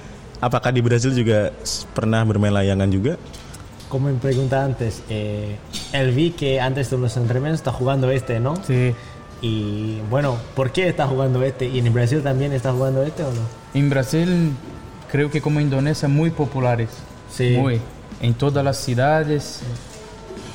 apakah 0.42 0.75
di 0.75 0.82
Brasil 0.82 1.14
juga 1.14 1.54
pernah 1.94 2.26
bermain 2.26 2.50
layangan 2.50 2.90
juga? 2.90 3.14
Como 3.88 4.11
me 4.11 4.18
pregunta 4.18 4.64
antes, 4.64 5.02
eh, 5.08 5.56
él 5.92 6.11
vi 6.11 6.32
que 6.32 6.58
antes 6.61 6.90
de 6.90 6.99
los 6.99 7.16
entrenamientos 7.16 7.61
está 7.61 7.70
jugando 7.70 8.11
este, 8.11 8.40
¿no? 8.40 8.56
Sí. 8.66 8.94
Y 9.42 10.00
bueno, 10.08 10.38
¿por 10.54 10.72
qué 10.72 10.88
está 10.88 11.06
jugando 11.06 11.42
este? 11.42 11.66
¿Y 11.66 11.78
en 11.78 11.92
Brasil 11.92 12.22
también 12.22 12.52
está 12.52 12.72
jugando 12.72 13.02
este 13.02 13.22
o 13.22 13.30
no? 13.30 13.42
Em 13.75 13.88
Brasil, 13.88 14.52
creio 15.11 15.30
que 15.30 15.40
como 15.40 15.61
Indonésia, 15.61 16.08
muito 16.08 16.37
populares. 16.37 16.90
Sí. 17.30 17.56
Muito. 17.56 17.84
Em 18.20 18.32
todas 18.32 18.64
as 18.66 18.76
cidades 18.76 19.61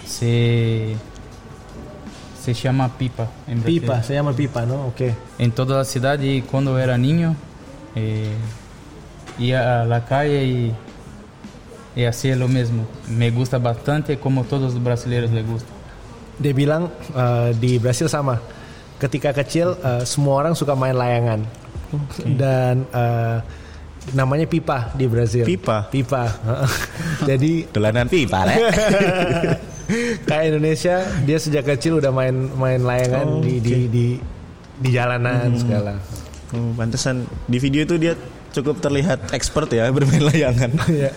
se 0.06 0.96
se 2.42 2.54
chama 2.56 2.88
pipa 2.88 3.28
Brasil. 3.46 3.82
Pipa, 3.82 4.02
se 4.04 4.14
llama 4.14 4.32
pipa, 4.34 4.66
¿no? 4.66 4.88
Ok. 4.88 5.14
Em 5.38 5.50
toda 5.50 5.82
a 5.82 5.86
cidade, 5.86 6.26
e 6.26 6.42
quando 6.42 6.72
eu 6.72 6.78
era 6.78 6.98
niño, 6.98 7.36
eh, 7.94 8.32
ia 9.38 9.82
a 9.82 9.86
la 9.86 10.02
calle 10.06 10.42
e 10.44 10.58
e 11.98 12.06
assim 12.06 12.30
é 12.30 12.38
o 12.38 12.50
mesmo. 12.50 12.86
Me 13.10 13.34
gusta 13.34 13.58
bastante, 13.58 14.18
como 14.18 14.46
todos 14.46 14.74
os 14.74 14.80
brasileiros 14.80 15.34
le 15.34 15.42
gusta. 15.42 15.70
Dia 16.38 16.54
bilang 16.54 16.94
eh, 16.94 17.58
di 17.58 17.82
Brasil 17.82 18.06
sama. 18.06 18.38
Ketika 19.02 19.34
kecil 19.34 19.74
eh, 19.82 20.06
semua 20.06 20.46
orang 20.46 20.54
suka 20.54 20.78
main 20.78 20.94
layangan. 20.94 21.42
Dan 22.38 22.86
eh, 22.94 23.38
namanya 24.14 24.46
pipa 24.46 24.94
di 24.94 25.10
Brasil. 25.10 25.42
Pipa? 25.42 25.90
Pipa. 25.90 26.30
Jadi 27.30 27.66
Dolanan 27.74 28.06
pipa, 28.06 28.46
kayak 30.28 30.52
Indonesia 30.52 31.00
dia 31.24 31.40
sejak 31.40 31.64
kecil 31.64 32.04
udah 32.04 32.12
main 32.12 32.36
main 32.60 32.84
layangan 32.84 33.40
Oh, 33.40 33.40
di, 33.40 33.64
di 33.64 33.88
di 33.88 34.06
di 34.78 34.90
jalanan 34.92 35.56
segala. 35.56 35.96
Oh, 36.54 36.76
pantesan 36.76 37.24
di 37.48 37.58
video 37.58 37.88
itu 37.88 37.96
dia 37.96 38.14
cukup 38.54 38.80
terlihat 38.80 39.32
expert 39.34 39.68
ya 39.72 39.90
bermain 39.96 40.24
layangan. 40.24 40.72
Iya. 40.88 41.12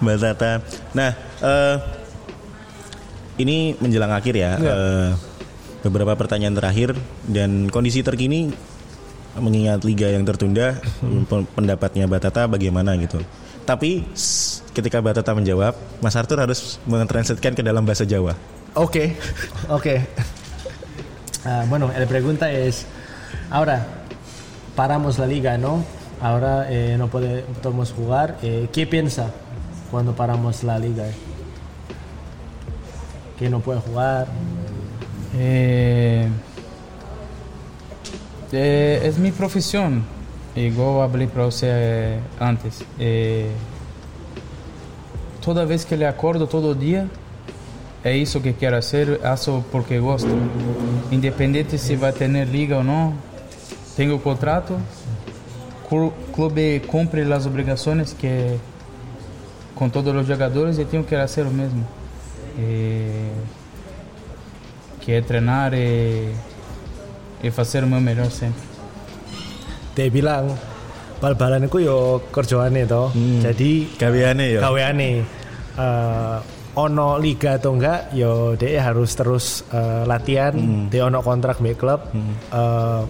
Mbak 0.00 0.16
Tata. 0.18 0.52
Nah, 0.92 1.10
eh, 1.40 1.76
ini 3.40 3.74
menjelang 3.78 4.12
akhir 4.12 4.34
ya. 4.36 4.52
Iya. 4.58 4.72
eh, 4.72 5.10
beberapa 5.82 6.14
pertanyaan 6.14 6.54
terakhir 6.54 6.94
dan 7.26 7.66
kondisi 7.66 8.06
terkini 8.06 8.54
mengingat 9.34 9.82
liga 9.82 10.06
yang 10.12 10.22
tertunda, 10.22 10.78
pe- 11.02 11.48
pendapatnya 11.56 12.04
Batata 12.06 12.46
bagaimana 12.46 12.94
gitu. 13.00 13.18
Tapi 13.64 14.04
ketika 14.70 15.00
Batata 15.00 15.32
menjawab, 15.32 15.72
Mas 15.98 16.14
Arthur 16.14 16.44
harus 16.44 16.76
mentranslatekan 16.86 17.56
ke 17.56 17.62
dalam 17.64 17.82
bahasa 17.82 18.04
Jawa. 18.04 18.36
Ok, 18.78 19.16
ok. 19.66 19.86
Ah, 21.42 21.66
bueno, 21.66 21.90
la 21.90 22.06
pregunta 22.06 22.46
es, 22.52 22.86
ahora 23.50 23.82
paramos 24.78 25.18
la 25.18 25.26
liga, 25.26 25.58
¿no? 25.58 25.82
Ahora 26.22 26.66
eh, 26.70 26.94
no 26.98 27.08
pode- 27.08 27.42
podemos 27.62 27.92
jugar. 27.92 28.38
Eh, 28.42 28.68
¿Qué 28.72 28.86
piensa 28.86 29.30
cuando 29.90 30.12
paramos 30.14 30.62
la 30.62 30.78
liga? 30.78 31.06
Que 33.38 33.50
no 33.50 33.60
puede 33.60 33.80
jugar. 33.80 34.28
Eh, 35.36 36.28
eh, 38.52 39.00
es 39.04 39.18
mi 39.18 39.32
profesión, 39.32 40.04
igual 40.54 41.02
hablé 41.02 41.26
para 41.26 41.44
você 41.46 41.66
eh, 41.70 42.20
antes. 42.38 42.84
Eh, 42.98 43.50
toda 45.44 45.64
vez 45.64 45.84
que 45.84 45.96
le 45.96 46.06
acordo 46.06 46.46
todo 46.46 46.74
día, 46.74 47.08
é 48.04 48.16
isso 48.16 48.40
que 48.42 48.54
quero 48.54 48.76
hacer, 48.76 49.20
hago 49.24 49.64
porque 49.72 49.98
gosto. 49.98 50.28
Independente 51.10 51.78
se 51.78 51.96
vai 51.96 52.12
ter 52.12 52.28
liga 52.46 52.76
ou 52.78 52.84
não, 52.84 53.14
tenho 53.96 54.18
contrato, 54.20 54.76
clu- 54.76 55.01
clube 56.32 56.80
cumpre 56.86 57.22
as 57.32 57.46
obrigações 57.46 58.12
que 58.12 58.56
com 59.74 59.88
todos 59.88 60.14
os 60.14 60.26
jogadores 60.26 60.78
e 60.78 60.84
tenho 60.84 61.04
que 61.04 61.16
fazer 61.16 61.42
o 61.42 61.50
mesmo. 61.50 61.86
Eh, 62.58 63.32
que 65.00 65.12
é 65.12 65.20
treinar 65.20 65.74
e, 65.74 66.30
e 67.42 67.50
fazer 67.50 67.82
o 67.82 67.88
meu 67.90 68.00
melhor 68.00 68.30
sempre. 68.30 68.62
Dia 69.98 70.08
bilang 70.08 70.54
bal-balan 71.20 71.66
itu 71.66 71.82
yo 71.82 72.22
kerjaane 72.30 72.86
toh. 72.86 73.10
Jadi 73.42 73.98
Gaweane 73.98 74.46
ya. 74.56 74.60
gaweane 74.62 75.10
eh, 75.78 76.38
ono 76.78 77.18
liga 77.20 77.60
atau 77.60 77.76
enggak 77.76 78.14
yo 78.16 78.56
dia 78.56 78.80
harus 78.80 79.12
terus 79.12 79.66
eh, 79.74 80.02
latihan 80.08 80.54
dia 80.88 81.04
ono 81.04 81.20
kontrak 81.20 81.60
di 81.60 81.76
klub 81.76 82.00
eh, 82.14 83.02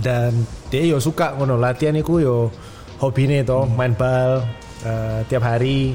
dan 0.00 0.32
dia 0.72 0.86
yo 0.86 0.98
suka 1.02 1.36
ngono 1.36 1.58
latihan 1.60 1.94
itu 1.98 2.22
yo 2.22 2.48
hobine 3.02 3.44
toh 3.44 3.66
main 3.66 3.92
bal 3.92 4.40
eh, 4.86 5.20
tiap 5.28 5.44
hari 5.44 5.92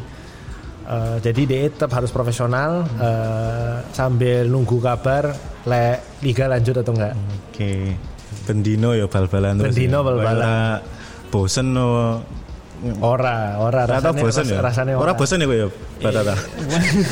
Eh, 0.89 1.17
jadi 1.21 1.41
dia 1.45 1.61
tetap 1.69 1.93
harus 1.93 2.09
profesional 2.09 2.81
eh, 2.97 3.77
sambil 3.93 4.49
nunggu 4.49 4.81
kabar 4.81 5.37
le 5.69 6.01
liga 6.25 6.49
lanjut 6.49 6.81
atau 6.81 6.97
enggak 6.97 7.13
Oke. 7.53 7.93
Bendino 8.49 8.97
ya 8.97 9.05
bal-balan 9.05 9.61
terus. 9.61 9.69
Bendino 9.77 10.01
ya. 10.01 10.05
bal-balan. 10.09 10.49
Ora 10.49 10.81
bosen 11.29 11.67
no. 11.77 11.85
ora 13.05 13.59
ora 13.61 13.85
Ora 13.85 13.99
tau 14.01 14.15
rasanya 14.17 14.23
bosen 14.25 14.45
ya. 14.49 14.59
rasanya 14.65 14.93
Ora 14.97 15.13
bosen 15.13 15.37
ya 15.37 15.45
kok 15.45 15.57
ya 15.61 15.67
Batata. 16.01 16.35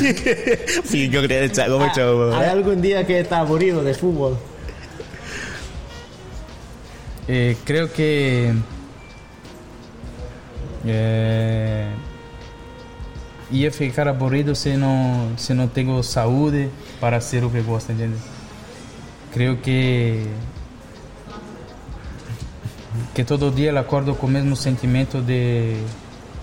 Bingung 0.90 1.26
dia 1.30 1.46
cak 1.46 1.66
ngomong 1.70 1.90
Jawa. 1.94 2.26
¿Hay 2.34 2.48
algún 2.50 2.82
día 2.82 3.06
que 3.06 3.22
está 3.22 3.46
aburrido 3.46 3.86
de 3.86 3.94
fútbol? 3.94 4.34
Eh, 7.28 7.56
creo 7.62 7.92
que 7.92 8.54
eh, 10.86 11.90
ia 13.50 13.70
ficar 13.70 14.08
aburrido 14.08 14.54
se 14.54 14.78
não 14.78 15.36
se 15.36 15.52
não 15.52 15.68
tenho 15.68 16.02
saúde 16.02 16.70
para 16.98 17.20
ser 17.20 17.44
o 17.44 17.50
que 17.50 17.60
gosto, 17.60 17.92
entende? 17.92 18.16
Creio 19.30 19.58
que 19.58 20.26
que 23.14 23.24
todo 23.24 23.50
dia 23.50 23.72
eu 23.72 23.78
acordo 23.78 24.14
com 24.14 24.26
o 24.26 24.30
mesmo 24.30 24.56
sentimento 24.56 25.20
de 25.20 25.76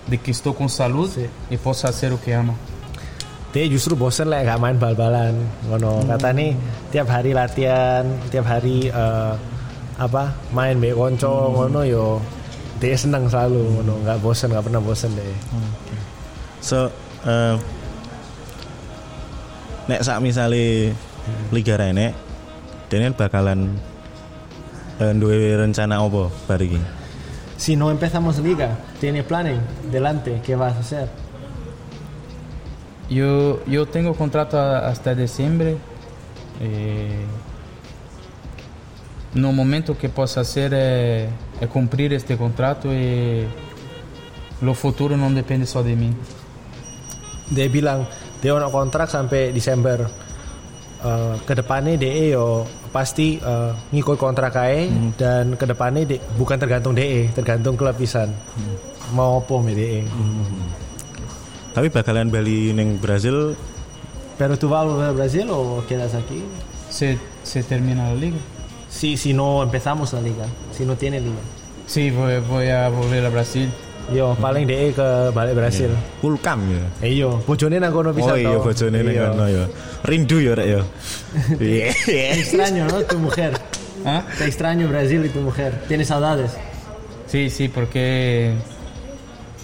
de 0.06 0.16
que 0.16 0.30
estou 0.30 0.54
com 0.54 0.68
saúde 0.68 1.28
e 1.50 1.58
posso 1.58 1.82
fazer 1.82 2.12
o 2.12 2.18
que 2.18 2.30
amo. 2.30 2.56
Dia 3.52 3.66
justru 3.66 3.96
bosen 3.96 4.28
lah 4.28 4.44
gak 4.44 4.60
main 4.60 4.78
bal-balan. 4.78 5.34
Ngono 5.66 6.06
kata 6.06 6.30
nih 6.30 6.54
tiap 6.92 7.10
hari 7.10 7.34
latihan, 7.34 8.06
tiap 8.30 8.46
hari 8.46 8.86
eh, 8.86 9.34
apa 9.96 10.36
main 10.52 10.76
be 10.76 10.92
konco 10.92 11.56
ngono 11.56 11.80
yo 11.88 12.20
dia 12.76 12.92
senang 12.92 13.28
selalu 13.32 13.80
ngono 13.80 14.04
nggak 14.04 14.20
bosen 14.20 14.52
nggak 14.52 14.64
pernah 14.68 14.82
bosen 14.84 15.10
deh. 15.16 15.36
So 16.60 16.92
eh 17.24 17.56
nek 19.88 20.02
sak 20.04 20.20
misale 20.20 20.92
Liga 21.54 21.74
Rene 21.78 22.12
Daniel 22.86 23.18
bakalan 23.18 23.74
eh, 25.00 25.12
duwe 25.16 25.58
rencana 25.58 25.98
apa 25.98 26.30
bar 26.46 26.60
iki? 26.62 26.78
Si 27.56 27.74
no 27.74 27.90
empezamos 27.90 28.38
liga, 28.38 28.76
tiene 29.00 29.24
planning 29.24 29.60
delante, 29.90 30.42
¿qué 30.44 30.54
vas 30.56 30.76
a 30.76 30.80
hacer? 30.80 31.08
Eu 33.08 33.62
eu 33.66 33.86
tenho 33.86 34.12
contrato 34.14 34.58
hasta 34.58 35.14
dezembro. 35.14 35.78
Eh, 36.60 37.24
no 39.36 39.52
momento 39.52 39.94
que 39.94 40.08
posso 40.08 40.40
fazer 40.40 40.72
é, 40.72 41.28
é 41.60 41.66
cumprir 41.68 42.12
este 42.12 42.36
contrato 42.36 42.88
e 42.88 43.44
o 44.64 44.74
futuro 44.74 45.16
não 45.16 45.32
depende 45.32 45.66
só 45.66 45.82
de 45.82 45.94
mim. 45.94 46.16
Dia 47.52 47.68
bilang 47.68 48.08
dia 48.40 48.56
ono 48.56 48.72
kontrak 48.72 49.12
sampai 49.12 49.52
Desember. 49.52 50.08
Eh, 50.96 51.34
ke 51.44 51.52
depannya 51.52 52.00
DE 52.00 52.32
yo 52.32 52.64
pasti 52.90 53.36
eh, 53.36 53.72
ngikut 53.92 54.16
kontrak 54.16 54.56
kae 54.56 54.88
dan 55.20 55.54
ke 55.54 55.68
depannya 55.68 56.08
de, 56.08 56.16
bukan 56.40 56.56
tergantung 56.56 56.96
DE, 56.96 57.28
tergantung 57.36 57.76
klub 57.76 57.94
pisan. 57.94 58.32
Mau 59.12 59.38
apa 59.38 59.54
me 59.60 59.76
DE. 59.76 60.02
Tapi 61.76 61.92
bakalan 61.92 62.32
bali 62.32 62.72
ning 62.72 62.96
Brazil 62.96 63.52
Pero 64.38 64.58
tú 64.58 64.68
vas 64.68 64.82
a 64.82 64.84
volver 64.84 65.08
a 65.08 65.12
Brasil 65.12 65.48
o 65.48 65.82
quedas 65.88 66.12
aquí? 66.12 66.44
Se, 66.90 67.18
se 67.42 67.62
termina 67.62 68.08
a 68.08 68.14
liga? 68.14 68.36
Si, 68.96 69.16
si 69.20 69.34
no 69.34 69.62
empezamos 69.62 70.12
la 70.14 70.20
liga, 70.24 70.46
si 70.72 70.84
no 70.84 70.96
tiene 70.96 71.20
liga. 71.20 71.42
Sim, 71.86 72.14
vou, 72.16 72.26
vou 72.48 72.60
a 72.64 72.88
volver 72.88 73.24
a 73.26 73.28
Brasil. 73.28 73.68
Yo 74.08 74.34
paling 74.40 74.66
DE 74.66 74.94
ke 74.94 75.06
balik 75.34 75.54
Brasil. 75.54 75.90
Kulkam 76.22 76.62
ya. 76.70 77.08
Yo, 77.10 77.42
bojone 77.44 77.76
nang 77.80 77.92
kono 77.92 78.10
Oh 78.10 78.14
bisa 78.14 78.38
iya 78.38 78.56
bojone 78.56 79.02
Iya. 79.02 79.34
kono 79.34 79.44
ya. 79.50 79.64
Rindu 80.06 80.40
ya 80.40 80.54
rek 80.54 80.66
ya. 80.66 80.80
Iya. 81.60 81.84
Extraño, 82.40 82.86
¿no? 82.86 83.02
Tu 83.02 83.18
mujer. 83.18 83.52
¿Ah? 84.06 84.22
Te 84.38 84.46
extraño 84.46 84.88
Brasil 84.88 85.26
y 85.26 85.28
tu 85.28 85.40
mujer. 85.40 85.82
¿Tienes 85.88 86.08
saudades? 86.08 86.56
Sim, 87.26 87.50
sim, 87.50 87.68
porque 87.74 88.54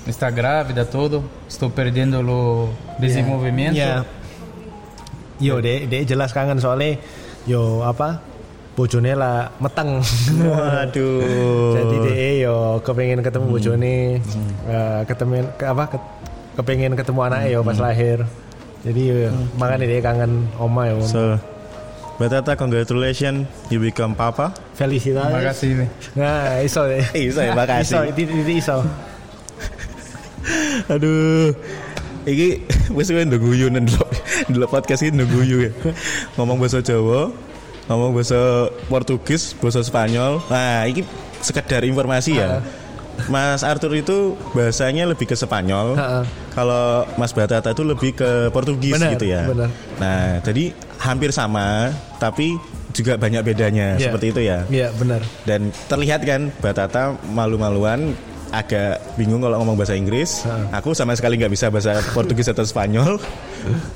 está 0.07 0.31
grávida, 0.31 0.85
todo. 0.91 1.23
Estou 1.49 1.71
perdendo 1.71 2.21
o 2.21 2.69
desenvolvimento. 2.99 3.79
Iya. 3.79 4.05
Yo, 5.41 5.63
DE, 5.63 5.87
DE 5.87 6.05
jelas 6.05 6.35
kangen 6.35 6.61
soalnya 6.61 6.99
yo 7.47 7.87
apa? 7.87 8.21
Bojone 8.73 9.13
lah 9.13 9.53
meteng. 9.61 10.01
Waduh. 10.41 11.21
Jadi 11.77 11.97
DE 12.09 12.31
yo 12.49 12.81
kepengen 12.81 13.21
ketemu 13.21 13.47
bojone, 13.53 13.97
eh, 14.65 15.01
ketemu 15.05 15.45
ke, 15.61 15.65
apa? 15.69 15.85
ke- 15.93 16.07
kepengen 16.57 16.97
ketemu 16.97 17.21
anaknya 17.21 17.49
yo 17.53 17.61
pas 17.61 17.77
lahir. 17.77 18.25
Jadi 18.83 19.01
yo, 19.13 19.17
makanya 19.61 19.85
DE 19.85 19.99
kangen 20.01 20.33
oma 20.57 20.89
yo. 20.89 21.05
So 21.05 21.37
Batata 22.21 22.55
congratulations 22.55 23.49
you 23.73 23.81
become 23.81 24.13
papa. 24.15 24.53
Felicidades. 24.77 25.33
Makasih. 25.33 25.89
Nah, 26.15 26.61
iso 26.61 26.85
deh. 26.87 27.03
Iso 27.33 27.41
ya, 27.41 27.57
makasih. 27.57 27.83
Iso, 27.83 27.99
itu, 28.15 28.21
itu 28.31 28.53
iso. 28.61 28.79
Aduh. 30.93 31.51
Iki 32.23 32.49
wis 32.95 33.11
kowe 33.11 33.19
ndok 33.27 33.43
guyu 33.43 33.67
ndelok 33.67 34.07
ndelok 34.47 34.71
podcast 34.71 35.03
iki 35.03 35.11
ndok 35.11 35.29
guyu 35.35 35.67
ya. 35.67 35.71
Ngomong 36.39 36.63
bahasa 36.63 36.79
Jawa, 36.79 37.35
ngomong 37.87 38.15
bahasa 38.15 38.69
Portugis, 38.87 39.55
bahasa 39.59 39.83
Spanyol. 39.83 40.39
Nah, 40.47 40.87
iki 40.87 41.03
sekedar 41.41 41.83
informasi 41.83 42.39
ya. 42.39 42.63
Mas 43.29 43.61
Arthur 43.61 43.93
itu 43.93 44.35
bahasanya 44.57 45.05
lebih 45.05 45.29
ke 45.29 45.37
Spanyol. 45.37 45.95
Kalau 46.57 47.05
Mas 47.17 47.37
Batata 47.37 47.71
itu 47.71 47.85
lebih 47.85 48.17
ke 48.17 48.49
Portugis 48.49 48.97
Benar, 48.97 49.13
gitu 49.15 49.27
ya. 49.29 49.45
benar. 49.45 49.71
Nah, 50.01 50.41
jadi 50.41 50.73
hampir 50.97 51.29
sama, 51.29 51.93
tapi 52.17 52.57
juga 52.93 53.17
banyak 53.17 53.41
bedanya 53.45 53.97
Iya. 53.97 54.09
seperti 54.09 54.27
itu 54.33 54.41
ya. 54.45 54.59
Iya, 54.69 54.89
benar. 54.97 55.21
Dan 55.45 55.73
terlihat 55.89 56.25
kan 56.25 56.53
Batata 56.61 57.17
malu-maluan 57.29 58.13
agak 58.53 59.01
bingung 59.17 59.41
kalau 59.41 59.65
ngomong 59.65 59.81
bahasa 59.81 59.97
Inggris. 59.97 60.45
Aku 60.71 60.93
sama 60.93 61.17
sekali 61.17 61.41
nggak 61.41 61.51
bisa 61.51 61.73
bahasa 61.73 61.99
Portugis 62.13 62.53
atau 62.53 62.63
Spanyol. 62.63 63.17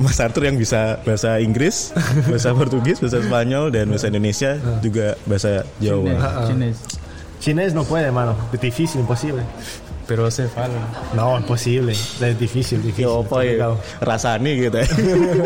Mas 0.01 0.17
Arthur 0.19 0.49
yang 0.49 0.57
bisa 0.57 0.97
bahasa 1.05 1.37
Inggris, 1.43 1.93
bahasa 2.27 2.57
Portugis, 2.57 2.97
bahasa 3.03 3.21
Spanyol 3.21 3.69
dan 3.69 3.93
bahasa 3.93 4.09
Indonesia 4.09 4.57
juga 4.81 5.15
bahasa 5.29 5.63
Jawa. 5.79 6.49
Chinês. 6.49 6.77
Chinés 7.37 7.71
no 7.77 7.85
puede, 7.85 8.09
mano. 8.11 8.33
Es 8.51 8.59
difícil, 8.59 9.05
imposible. 9.05 9.45
Pero 10.07 10.23
você 10.31 10.47
fala. 10.47 10.73
No, 11.19 11.37
imposible. 11.37 11.91
Es 11.93 12.39
difícil, 12.39 12.79
difícil. 12.79 13.11
Ya 13.11 13.19
apa 13.19 13.39
ya? 13.43 13.75
Rasanya 13.99 14.51
gitu 14.55 14.77
ya. 14.79 14.87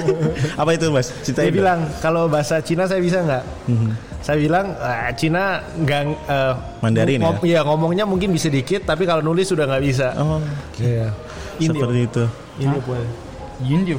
apa 0.61 0.70
itu 0.77 0.87
Mas? 0.92 1.09
Dia 1.11 1.33
Ceritain. 1.33 1.49
dong. 1.49 1.57
bilang 1.64 1.81
kalau 2.05 2.29
bahasa 2.29 2.61
Cina 2.61 2.85
saya 2.85 3.01
bisa 3.01 3.25
nggak? 3.25 3.44
Saya 4.21 4.37
bilang 4.37 4.77
"Ah, 4.77 5.09
Cina 5.13 5.65
nggak 5.75 6.01
eh, 6.27 6.53
Mandarin 6.79 7.19
ya? 7.19 7.25
ngom- 7.25 7.43
Iya 7.43 7.61
ngomongnya 7.63 8.05
mungkin 8.05 8.31
bisa 8.31 8.47
dikit, 8.47 8.85
tapi 8.85 9.05
kalau 9.05 9.21
nulis 9.21 9.49
sudah 9.49 9.65
nggak 9.65 9.83
bisa. 9.83 10.13
Oh, 10.15 10.39
Iya. 10.77 11.09
Indio. 11.57 11.81
seperti 11.81 11.99
itu. 12.05 12.25
Indio 12.59 12.81
puede. 12.83 13.09
Índio. 13.61 13.99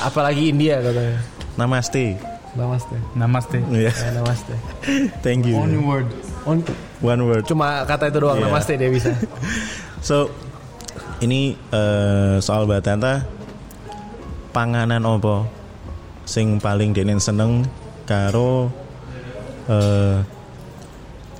Apalagi 0.00 0.50
India 0.50 0.80
katanya. 0.80 1.18
Namaste. 1.54 2.16
Namaste. 2.52 2.96
Namaste. 3.12 3.58
Ya, 3.70 3.90
Ya, 3.90 4.10
namaste. 4.12 4.54
thank 5.20 5.46
you. 5.46 5.54
Only 5.54 5.78
word. 5.78 6.08
On- 6.42 6.66
One 6.98 7.22
word. 7.22 7.44
cuma 7.44 7.84
kata 7.84 8.08
itu 8.08 8.18
doang 8.18 8.38
Iya. 8.38 8.46
namaste 8.48 8.72
dia 8.74 8.90
bisa. 8.90 9.12
So 10.00 10.32
ini 11.20 11.52
eh, 11.68 12.40
soal 12.40 12.64
batata 12.64 13.28
panganan 14.50 15.04
apa 15.04 15.44
sing 16.24 16.56
paling 16.56 16.90
denen 16.90 17.20
seneng 17.20 17.68
karo 18.10 18.74
eh 19.70 20.18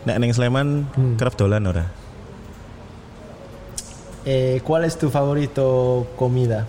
nek 0.06 0.16
ning 0.22 0.30
Sleman 0.30 0.86
kerep 1.18 1.34
dolan 1.34 1.66
ora? 1.66 1.84
Eh, 4.24 4.60
¿Cuál 4.62 4.84
es 4.84 4.98
tu 4.98 5.10
favorito 5.10 6.06
comida? 6.16 6.66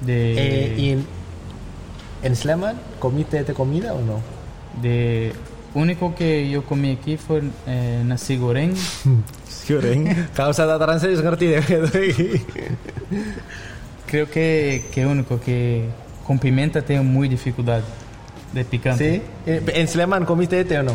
De, 0.00 0.18
Eh, 0.34 0.74
y 0.78 0.86
en, 2.22 2.36
Sleman, 2.36 2.76
¿comiste 2.98 3.44
de 3.44 3.54
comida 3.54 3.92
o 3.94 4.00
no? 4.00 4.18
de 4.82 5.32
único 5.74 6.14
que 6.14 6.48
yo 6.48 6.64
comí 6.64 6.92
aquí 6.92 7.16
fue 7.16 7.42
eh, 7.66 8.02
nasi 8.04 8.36
goreng. 8.36 8.74
Goreng. 9.68 10.28
Causa 10.34 10.64
dataran 10.64 10.98
serius 10.98 11.20
ngerti 11.20 11.46
deh 11.52 11.60
gitu. 11.60 11.88
Creo 14.06 14.26
que 14.30 14.86
que 14.92 15.04
único 15.04 15.38
que 15.38 15.84
con 16.26 16.38
pimenta 16.38 16.80
tengo 16.80 17.04
muy 17.04 17.28
dificultad 17.28 17.82
de 18.52 18.64
picante. 18.64 19.22
¿Sí? 19.22 19.22
Eh, 19.46 19.62
¿En 19.74 19.88
Sleman 19.88 20.24
comiste 20.24 20.60
este 20.60 20.78
o 20.78 20.82
no? 20.82 20.92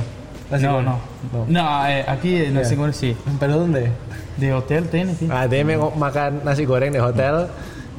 Nasi 0.50 0.66
No, 0.66 0.82
no. 0.82 1.00
No. 1.32 1.46
No, 1.48 1.88
eh, 1.88 2.06
aquí 2.08 2.36
en 2.46 2.54
nasi 2.54 2.76
goreng 2.76 2.94
sí. 2.94 3.16
¿Pero 3.40 3.58
dónde? 3.58 3.92
De 4.38 4.54
hotel 4.54 4.90
tiene, 4.90 5.16
sí. 5.16 5.28
Ah, 5.32 5.48
dia 5.48 5.64
mau 5.66 5.94
makan 5.94 6.42
nasi 6.44 6.66
goreng 6.66 6.92
di 6.92 7.00
hotel. 7.00 7.48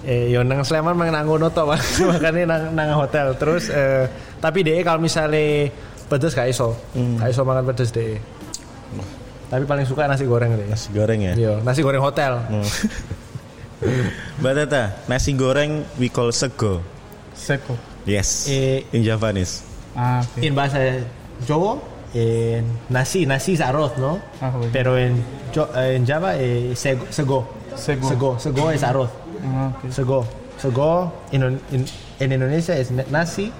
Eh, 0.04 0.28
yo 0.30 0.44
nang 0.44 0.60
Sleman 0.62 0.94
mang 0.94 1.08
nang 1.08 1.24
ngono 1.24 1.48
makannya 1.50 2.44
nang, 2.44 2.62
nang 2.76 2.88
hotel. 2.98 3.34
Terus 3.40 3.70
eh, 3.72 4.06
tapi 4.38 4.62
dia 4.62 4.82
kalau 4.84 5.00
misalnya 5.00 5.70
pedes 6.10 6.34
gak 6.36 6.50
iso. 6.50 6.76
Gak 6.94 7.30
iso 7.30 7.42
makan 7.42 7.64
pedes 7.72 7.90
deh. 7.94 8.18
Tapi 9.48 9.64
paling 9.64 9.86
suka 9.86 10.06
nasi 10.06 10.26
goreng 10.26 10.54
deh. 10.58 10.68
Nasi 10.68 10.92
goreng 10.92 11.20
ya. 11.22 11.32
Yo, 11.38 11.62
nasi 11.62 11.80
goreng 11.80 12.02
hotel. 12.02 12.38
Hmm. 12.50 12.66
Mbak 14.40 14.52
Tata, 14.64 14.82
nasi 15.08 15.32
goreng 15.36 15.84
we 15.98 16.08
call 16.08 16.32
sego. 16.32 16.80
Seco. 17.34 17.93
Yes. 18.06 18.46
Eh, 18.48 18.86
In 18.92 19.04
Japanese. 19.04 19.62
Ah, 19.96 20.22
ok. 20.36 20.42
En 20.44 20.54
bahasa 20.54 20.78
Jawa, 21.48 21.78
eh, 22.14 22.62
nasi, 22.88 23.26
nasi 23.26 23.54
es 23.54 23.60
arroz, 23.60 23.96
¿no? 23.98 24.18
Ah, 24.40 24.52
oye. 24.58 24.68
Pero 24.72 24.98
en, 24.98 25.22
Jo- 25.54 25.68
eh, 25.76 25.96
en 25.96 26.06
Java, 26.06 26.36
eh, 26.36 26.72
sego, 26.76 27.06
sego. 27.10 27.48
Sego. 27.76 28.08
Sego, 28.08 28.38
sego 28.38 28.70
es 28.70 28.82
arroz. 28.82 29.10
Ah, 29.44 29.72
ok. 29.84 29.90
Sego. 29.92 30.24
Sego 30.60 31.12
en, 31.32 31.42
en- 31.72 31.86
en 32.20 32.32
Indonesia 32.32 32.76
es 32.76 32.90
na- 32.90 33.04
nasi 33.10 33.52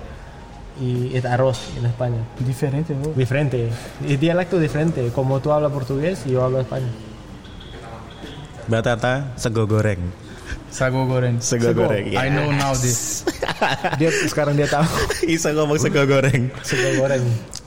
y 0.80 1.16
es 1.16 1.24
arroz 1.24 1.58
en 1.78 1.86
España. 1.86 2.18
Diferente, 2.40 2.94
¿no? 2.94 3.08
Diferente. 3.14 3.68
Es 4.06 4.20
dialecto 4.20 4.58
diferente. 4.58 5.08
Como 5.14 5.40
tú 5.40 5.52
hablas 5.52 5.72
portugués 5.72 6.22
y 6.26 6.30
yo 6.32 6.44
hablo 6.44 6.60
español. 6.60 6.90
Mbak 8.68 8.82
Tata, 8.82 9.32
sego 9.36 9.66
goreng. 9.66 9.98
Sago 10.70 11.06
goreng. 11.06 11.40
Sego, 11.40 11.64
Sego. 11.66 11.82
goreng. 11.84 12.06
I 12.12 12.30
know 12.30 12.50
now 12.52 12.72
this. 12.72 13.24
Dia 14.00 14.10
sekarang 14.28 14.54
dia 14.58 14.68
tahu 14.68 14.86
Bisa 15.30 15.52
ngomong 15.52 15.78
sego 15.80 16.04
goreng. 16.04 16.50
sego 16.64 16.90
goreng. 17.00 17.24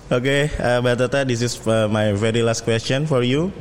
Okay, 0.08 0.48
uh, 0.64 0.80
Mbak 0.80 0.96
Tata, 1.04 1.28
this 1.28 1.44
is 1.44 1.60
uh, 1.68 1.92
my 1.92 2.16
very 2.16 2.40
last 2.40 2.64
question 2.64 3.04
for 3.04 3.28
you. 3.28 3.52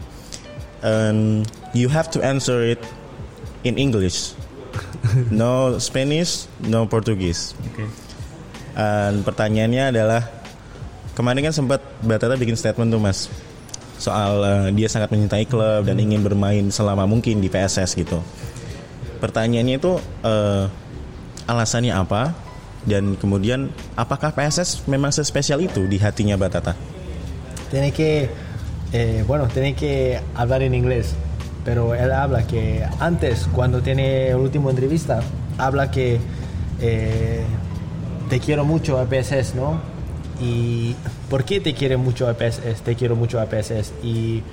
And 0.78 1.42
you 1.74 1.90
have 1.90 2.06
to 2.14 2.22
answer 2.22 2.62
it 2.62 2.82
in 3.66 3.78
English. 3.78 4.32
No 5.32 5.80
Spanish, 5.80 6.50
no 6.60 6.84
Portuguese. 6.84 7.56
Okay. 7.72 7.88
Dan 8.76 9.24
pertanyaannya 9.24 9.84
adalah 9.96 10.22
kemarin 11.16 11.48
kan 11.48 11.54
sempat 11.56 11.80
Mbak 12.04 12.18
Tata 12.20 12.34
bikin 12.36 12.58
statement 12.58 12.92
tuh 12.92 13.00
Mas 13.00 13.32
soal 13.96 14.32
uh, 14.44 14.68
dia 14.76 14.86
sangat 14.92 15.08
mencintai 15.08 15.48
klub 15.48 15.88
dan 15.88 15.96
ingin 15.96 16.20
bermain 16.20 16.68
selama 16.68 17.08
mungkin 17.08 17.40
di 17.40 17.48
PSS 17.48 17.96
gitu. 17.96 18.20
Pertanyaannya 19.18 19.80
itu 19.80 19.96
uh, 20.20 20.68
alasannya 21.46 21.94
apa 21.94 22.34
dan 22.86 23.18
kemudian 23.18 23.70
apakah 23.98 24.30
PSS 24.30 24.86
memang 24.86 25.10
sespesial 25.10 25.58
itu 25.58 25.86
di 25.90 25.98
hatinya 25.98 26.38
Mbak 26.38 26.50
Tata? 26.50 26.72
Tiene 27.70 27.90
que, 27.90 28.30
eh, 28.94 29.24
bueno, 29.26 29.50
tiene 29.50 29.74
que 29.74 30.22
hablar 30.34 30.62
en 30.62 30.74
inglés. 30.74 31.14
Pero 31.66 31.94
él 31.98 32.12
habla 32.12 32.46
que 32.46 32.86
antes, 33.00 33.48
cuando 33.50 33.82
tiene 33.82 34.28
el 34.30 34.36
último 34.36 34.70
entrevista, 34.70 35.18
habla 35.58 35.90
que 35.90 36.20
eh, 36.80 37.42
te 38.30 38.38
quiero 38.38 38.64
mucho 38.64 38.98
a 39.00 39.06
PSS, 39.06 39.56
¿no? 39.56 39.80
Y 40.40 40.94
¿por 41.28 41.42
qué 41.44 41.58
te 41.60 41.74
quiere 41.74 41.96
mucho 41.96 42.28
a 42.28 42.34
PSS? 42.34 42.82
Te 42.84 42.94
quiero 42.94 43.16
mucho 43.16 43.40
a 43.40 43.46
PSS. 43.46 43.92
Y 44.04 44.44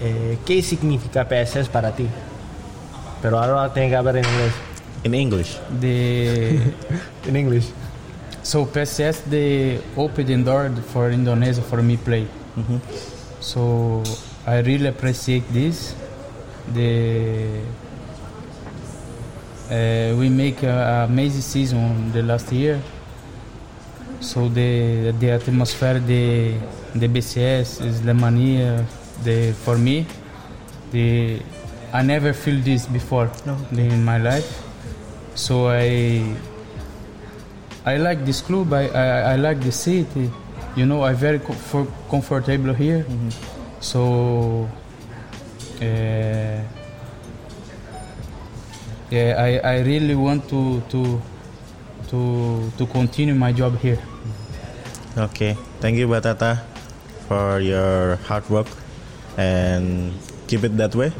eh, 0.00 0.38
¿qué 0.46 0.62
significa 0.62 1.26
PSS 1.26 1.68
para 1.68 1.90
ti? 1.90 2.06
Pero 3.20 3.40
ahora 3.40 3.72
tiene 3.72 3.88
que 3.88 3.96
hablar 3.96 4.16
en 4.16 4.24
inglés. 4.24 4.52
In 5.04 5.14
English. 5.14 5.58
The 5.80 6.58
En 7.28 7.36
inglés. 7.36 7.72
so 8.44 8.66
PSS 8.66 9.22
they 9.30 9.80
opened 9.96 10.28
the 10.28 10.36
door 10.36 10.70
for 10.92 11.10
Indonesia 11.10 11.62
for 11.62 11.82
me 11.82 11.96
play. 11.96 12.26
So 13.40 14.02
I 14.46 14.60
really 14.60 14.88
appreciate 14.88 15.44
this. 15.52 15.94
The 16.72 17.60
uh, 19.70 20.16
we 20.16 20.28
make 20.28 20.62
a, 20.62 20.68
a 20.68 21.04
amazing 21.04 21.40
season 21.40 22.12
the 22.12 22.22
last 22.22 22.52
year. 22.52 22.80
So 24.20 24.48
the 24.48 25.12
the 25.18 25.30
atmosphere 25.30 26.00
the 26.00 26.56
the 26.94 27.08
BCS 27.08 27.84
is 27.84 28.02
the 28.02 28.14
mania 28.14 28.84
the 29.24 29.52
for 29.64 29.76
me 29.76 30.06
the 30.92 31.40
I 31.92 32.02
never 32.02 32.32
feel 32.32 32.60
this 32.60 32.86
before 32.86 33.30
in 33.72 34.04
my 34.04 34.18
life. 34.18 34.63
So 35.34 35.68
I 35.68 36.22
I 37.84 37.96
like 37.98 38.24
this 38.24 38.40
club. 38.40 38.72
I, 38.72 38.88
I, 38.88 39.06
I 39.32 39.36
like 39.36 39.60
the 39.60 39.72
city. 39.72 40.30
You 40.74 40.86
know, 40.86 41.04
I'm 41.04 41.16
very 41.16 41.38
comfor- 41.38 41.90
comfortable 42.10 42.72
here. 42.72 43.04
So, 43.80 44.68
uh, 45.82 46.58
yeah, 49.10 49.36
I, 49.36 49.60
I 49.62 49.76
really 49.84 50.14
want 50.14 50.48
to 50.48 50.80
to 50.88 51.20
to 52.08 52.20
to 52.78 52.86
continue 52.86 53.34
my 53.34 53.52
job 53.52 53.76
here. 53.78 54.00
Okay, 55.18 55.54
thank 55.78 55.98
you 55.98 56.08
Batata, 56.08 56.64
for 57.28 57.60
your 57.60 58.16
hard 58.24 58.48
work 58.48 58.66
and 59.36 60.14
keep 60.46 60.64
it 60.64 60.76
that 60.76 60.94
way 60.94 61.12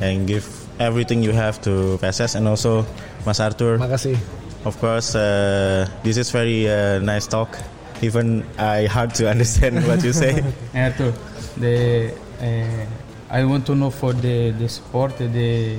and 0.00 0.26
give 0.26 0.44
everything 0.80 1.22
you 1.22 1.32
have 1.32 1.60
to 1.62 1.96
PSS 2.00 2.34
and 2.34 2.48
also 2.48 2.84
Mas 3.26 3.40
Arthur. 3.40 3.78
Makasih. 3.78 4.16
Of 4.64 4.78
course, 4.78 5.14
uh, 5.14 5.88
this 6.02 6.16
is 6.16 6.30
very 6.30 6.68
uh, 6.68 6.98
nice 7.00 7.26
talk. 7.26 7.56
Even 8.02 8.44
I 8.58 8.86
hard 8.86 9.14
to 9.16 9.28
understand 9.34 9.86
what 9.86 10.04
you 10.04 10.12
say. 10.12 10.44
Arthur, 10.74 11.12
the 11.56 12.12
uh, 12.40 12.86
I 13.30 13.44
want 13.44 13.64
to 13.66 13.74
know 13.74 13.90
for 13.90 14.12
the 14.12 14.50
the 14.50 14.68
sport 14.68 15.16
the 15.18 15.78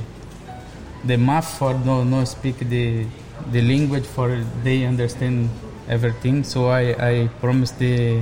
the 1.06 1.18
math 1.18 1.58
for 1.58 1.74
no 1.74 2.04
no 2.04 2.26
speak 2.26 2.58
the 2.60 3.06
the 3.52 3.62
language 3.62 4.06
for 4.06 4.44
they 4.64 4.86
understand 4.86 5.50
everything. 5.90 6.44
So 6.44 6.70
I 6.70 6.94
I 6.98 7.30
promise 7.40 7.72
the 7.72 8.22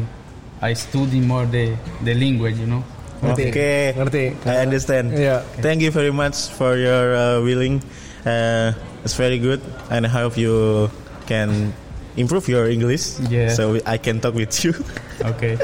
I 0.62 0.74
study 0.74 1.20
more 1.20 1.46
the 1.46 1.76
the 2.04 2.16
language. 2.16 2.58
You 2.60 2.68
know. 2.68 2.84
Ngerti. 3.20 3.52
Okay, 3.52 3.94
Ngerti. 3.96 4.26
I 4.48 4.64
understand. 4.64 5.12
Iya. 5.12 5.44
Thank 5.60 5.84
you 5.84 5.92
very 5.92 6.12
much 6.12 6.48
for 6.56 6.80
your 6.80 7.16
uh, 7.16 7.44
willing. 7.44 7.84
Uh, 8.26 8.74
it's 9.04 9.16
very 9.16 9.40
good, 9.40 9.62
and 9.90 10.06
I 10.06 10.10
hope 10.10 10.38
you 10.38 10.90
can 11.26 11.74
improve 12.18 12.48
your 12.48 12.68
English. 12.70 13.20
Yeah. 13.30 13.50
So 13.54 13.80
I 13.86 13.98
can 13.98 14.20
talk 14.20 14.36
with 14.36 14.64
you. 14.64 14.74
Okay. 15.22 15.58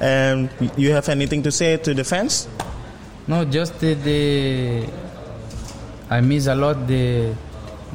and 0.00 0.50
you 0.76 0.92
have 0.92 1.08
anything 1.08 1.42
to 1.42 1.52
say 1.52 1.76
to 1.76 1.94
the 1.94 2.04
fans? 2.04 2.48
No, 3.26 3.44
just 3.44 3.78
the, 3.80 3.94
the 3.94 4.88
I 6.10 6.20
miss 6.20 6.46
a 6.46 6.54
lot 6.54 6.86
the 6.86 7.34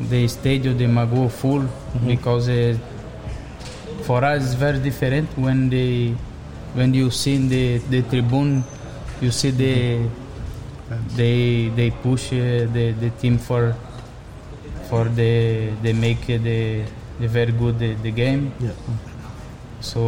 the 0.10 0.28
stage 0.28 0.66
of 0.66 0.78
the 0.78 0.88
Mago 0.88 1.28
full 1.30 1.66
because 2.06 2.50
uh, 2.50 2.78
for 4.04 4.24
us 4.24 4.44
it's 4.44 4.54
very 4.54 4.80
different 4.80 5.30
when 5.38 5.70
they 5.70 6.16
when 6.74 6.94
you 6.94 7.10
see 7.10 7.38
the 7.38 7.78
the 7.90 8.02
tribune 8.04 8.64
you 9.22 9.32
see 9.32 9.52
the 9.52 10.06
they 11.16 11.70
they 11.76 11.90
push 11.90 12.34
uh, 12.34 12.68
the 12.72 12.94
the 13.00 13.10
team 13.22 13.40
for 13.40 13.76
for 14.92 15.08
the 15.10 15.70
they 15.82 15.94
make 15.96 16.22
uh, 16.30 16.38
the 16.42 16.84
the 17.20 17.28
very 17.28 17.54
good 17.56 17.80
the, 17.80 17.96
the 18.04 18.12
game 18.12 18.52
Yeah. 18.60 18.76
so 19.80 20.02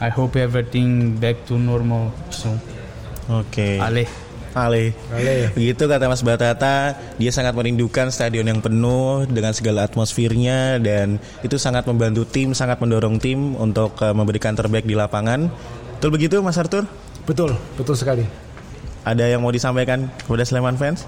I 0.00 0.12
hope 0.12 0.36
everything 0.36 1.16
back 1.16 1.44
to 1.48 1.58
normal 1.58 2.12
soon 2.30 2.60
Oke. 3.26 3.82
Ale 3.82 4.06
Ale. 4.56 4.96
Ale. 5.12 5.52
Begitu 5.52 5.84
kata 5.84 6.08
Mas 6.08 6.24
Batata, 6.24 6.96
dia 7.20 7.28
sangat 7.28 7.52
merindukan 7.52 8.08
stadion 8.08 8.48
yang 8.48 8.64
penuh 8.64 9.28
dengan 9.28 9.52
segala 9.52 9.84
atmosfernya 9.84 10.80
dan 10.80 11.20
itu 11.44 11.60
sangat 11.60 11.84
membantu 11.84 12.24
tim, 12.24 12.56
sangat 12.56 12.80
mendorong 12.80 13.20
tim 13.20 13.52
untuk 13.60 13.92
uh, 14.00 14.16
memberikan 14.16 14.56
terbaik 14.56 14.88
di 14.88 14.96
lapangan. 14.96 15.52
Betul 16.00 16.08
begitu 16.08 16.40
Mas 16.40 16.56
Arthur? 16.56 16.88
Betul, 17.28 17.52
betul 17.76 18.00
sekali. 18.00 18.24
Ada 19.06 19.30
yang 19.30 19.46
mau 19.46 19.54
disampaikan 19.54 20.10
kepada 20.26 20.42
Sleman 20.42 20.74
fans? 20.74 21.06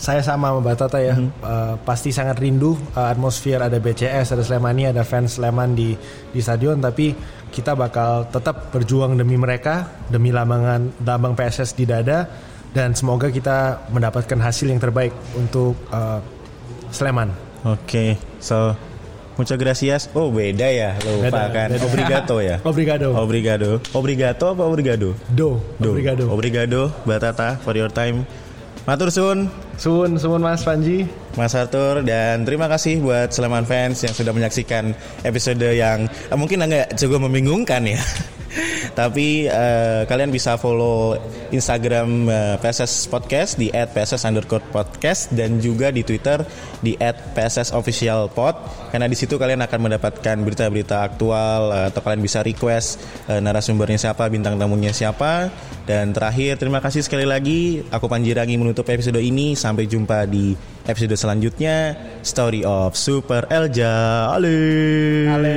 Saya 0.00 0.20
sama 0.20 0.52
sama 0.52 0.60
Mbak 0.60 0.76
Tata 0.76 1.00
ya, 1.00 1.16
Eh, 1.16 1.74
pasti 1.84 2.12
sangat 2.12 2.40
rindu 2.40 2.76
eh, 2.96 3.12
atmosfer 3.12 3.60
ada 3.60 3.76
BCS, 3.76 4.32
ada 4.36 4.44
Slemani, 4.44 4.88
ada 4.88 5.04
fans 5.04 5.36
Sleman 5.36 5.76
di 5.76 5.92
di 6.32 6.40
stadion. 6.40 6.80
Tapi 6.80 7.12
kita 7.52 7.76
bakal 7.76 8.28
tetap 8.32 8.72
berjuang 8.72 9.16
demi 9.20 9.36
mereka, 9.36 10.04
demi 10.08 10.32
lambang 10.32 10.92
lambang 11.04 11.36
PSS 11.36 11.76
di 11.76 11.84
dada. 11.84 12.24
dan 12.76 12.92
semoga 12.92 13.32
kita 13.32 13.88
mendapatkan 13.88 14.36
hasil 14.36 14.68
yang 14.68 14.76
terbaik 14.76 15.08
untuk 15.32 15.72
uh, 15.88 16.20
Sleman. 16.92 17.32
Oke, 17.64 18.20
so 18.36 18.76
muchas 19.36 19.56
gracias. 19.56 20.00
Oh 20.12 20.28
beda 20.32 20.68
ya, 20.68 20.96
lupa 21.00 21.28
Beda, 21.28 21.42
kan. 21.52 21.68
beda. 21.72 21.84
Obrigado 21.86 22.34
ya. 22.42 22.56
Obrigado. 22.68 23.06
Obrigado. 23.16 23.68
Obrigado 23.92 24.42
apa 24.52 24.62
obrigado? 24.64 25.14
Do. 25.32 25.60
Do. 25.78 25.92
Obrigado. 25.92 26.24
Obrigado, 26.32 26.80
Batata 27.04 27.56
for 27.60 27.76
your 27.76 27.92
time. 27.92 28.24
Matur 28.86 29.10
sun, 29.10 29.50
Sun, 29.76 30.14
sun 30.16 30.38
Mas 30.38 30.62
Panji. 30.62 31.10
Mas 31.34 31.52
Arthur 31.58 32.06
dan 32.06 32.46
terima 32.46 32.70
kasih 32.70 33.02
buat 33.02 33.34
Sleman 33.34 33.66
fans 33.66 33.98
yang 34.06 34.14
sudah 34.14 34.30
menyaksikan 34.30 34.94
episode 35.26 35.58
yang 35.74 36.06
eh, 36.06 36.36
mungkin 36.38 36.62
agak 36.62 36.94
cukup 36.94 37.26
membingungkan 37.26 37.82
ya. 37.82 37.98
Tapi 38.96 39.44
eh, 39.44 40.08
kalian 40.08 40.32
bisa 40.32 40.56
follow 40.56 41.20
Instagram 41.52 42.32
eh, 42.32 42.56
PSS 42.56 43.12
Podcast 43.12 43.60
di 43.60 43.68
@pss 43.68 44.24
underscore 44.24 44.64
podcast 44.72 45.28
dan 45.36 45.60
juga 45.60 45.92
di 45.92 46.00
Twitter 46.00 46.40
di 46.80 46.96
@pss 46.96 47.76
official 47.76 48.32
pod 48.32 48.56
karena 48.88 49.04
di 49.04 49.12
situ 49.12 49.36
kalian 49.36 49.60
akan 49.60 49.80
mendapatkan 49.84 50.36
berita-berita 50.40 51.04
aktual 51.04 51.76
eh, 51.76 51.92
atau 51.92 52.00
kalian 52.00 52.24
bisa 52.24 52.40
request 52.40 52.96
eh, 53.28 53.36
narasumbernya 53.36 54.00
siapa, 54.00 54.32
bintang 54.32 54.56
tamunya 54.56 54.96
siapa 54.96 55.52
dan 55.84 56.16
terakhir 56.16 56.56
terima 56.56 56.80
kasih 56.80 57.04
sekali 57.04 57.28
lagi 57.28 57.84
aku 57.92 58.08
Panjirangi 58.08 58.56
menutup 58.56 58.88
episode 58.88 59.20
ini 59.20 59.52
sampai 59.52 59.84
jumpa 59.84 60.24
di 60.24 60.56
episode 60.88 61.14
selanjutnya 61.18 61.92
Story 62.24 62.64
of 62.64 62.96
Super 62.96 63.44
Elja. 63.52 64.32
Ale. 64.32 64.56
Ale. 65.28 65.56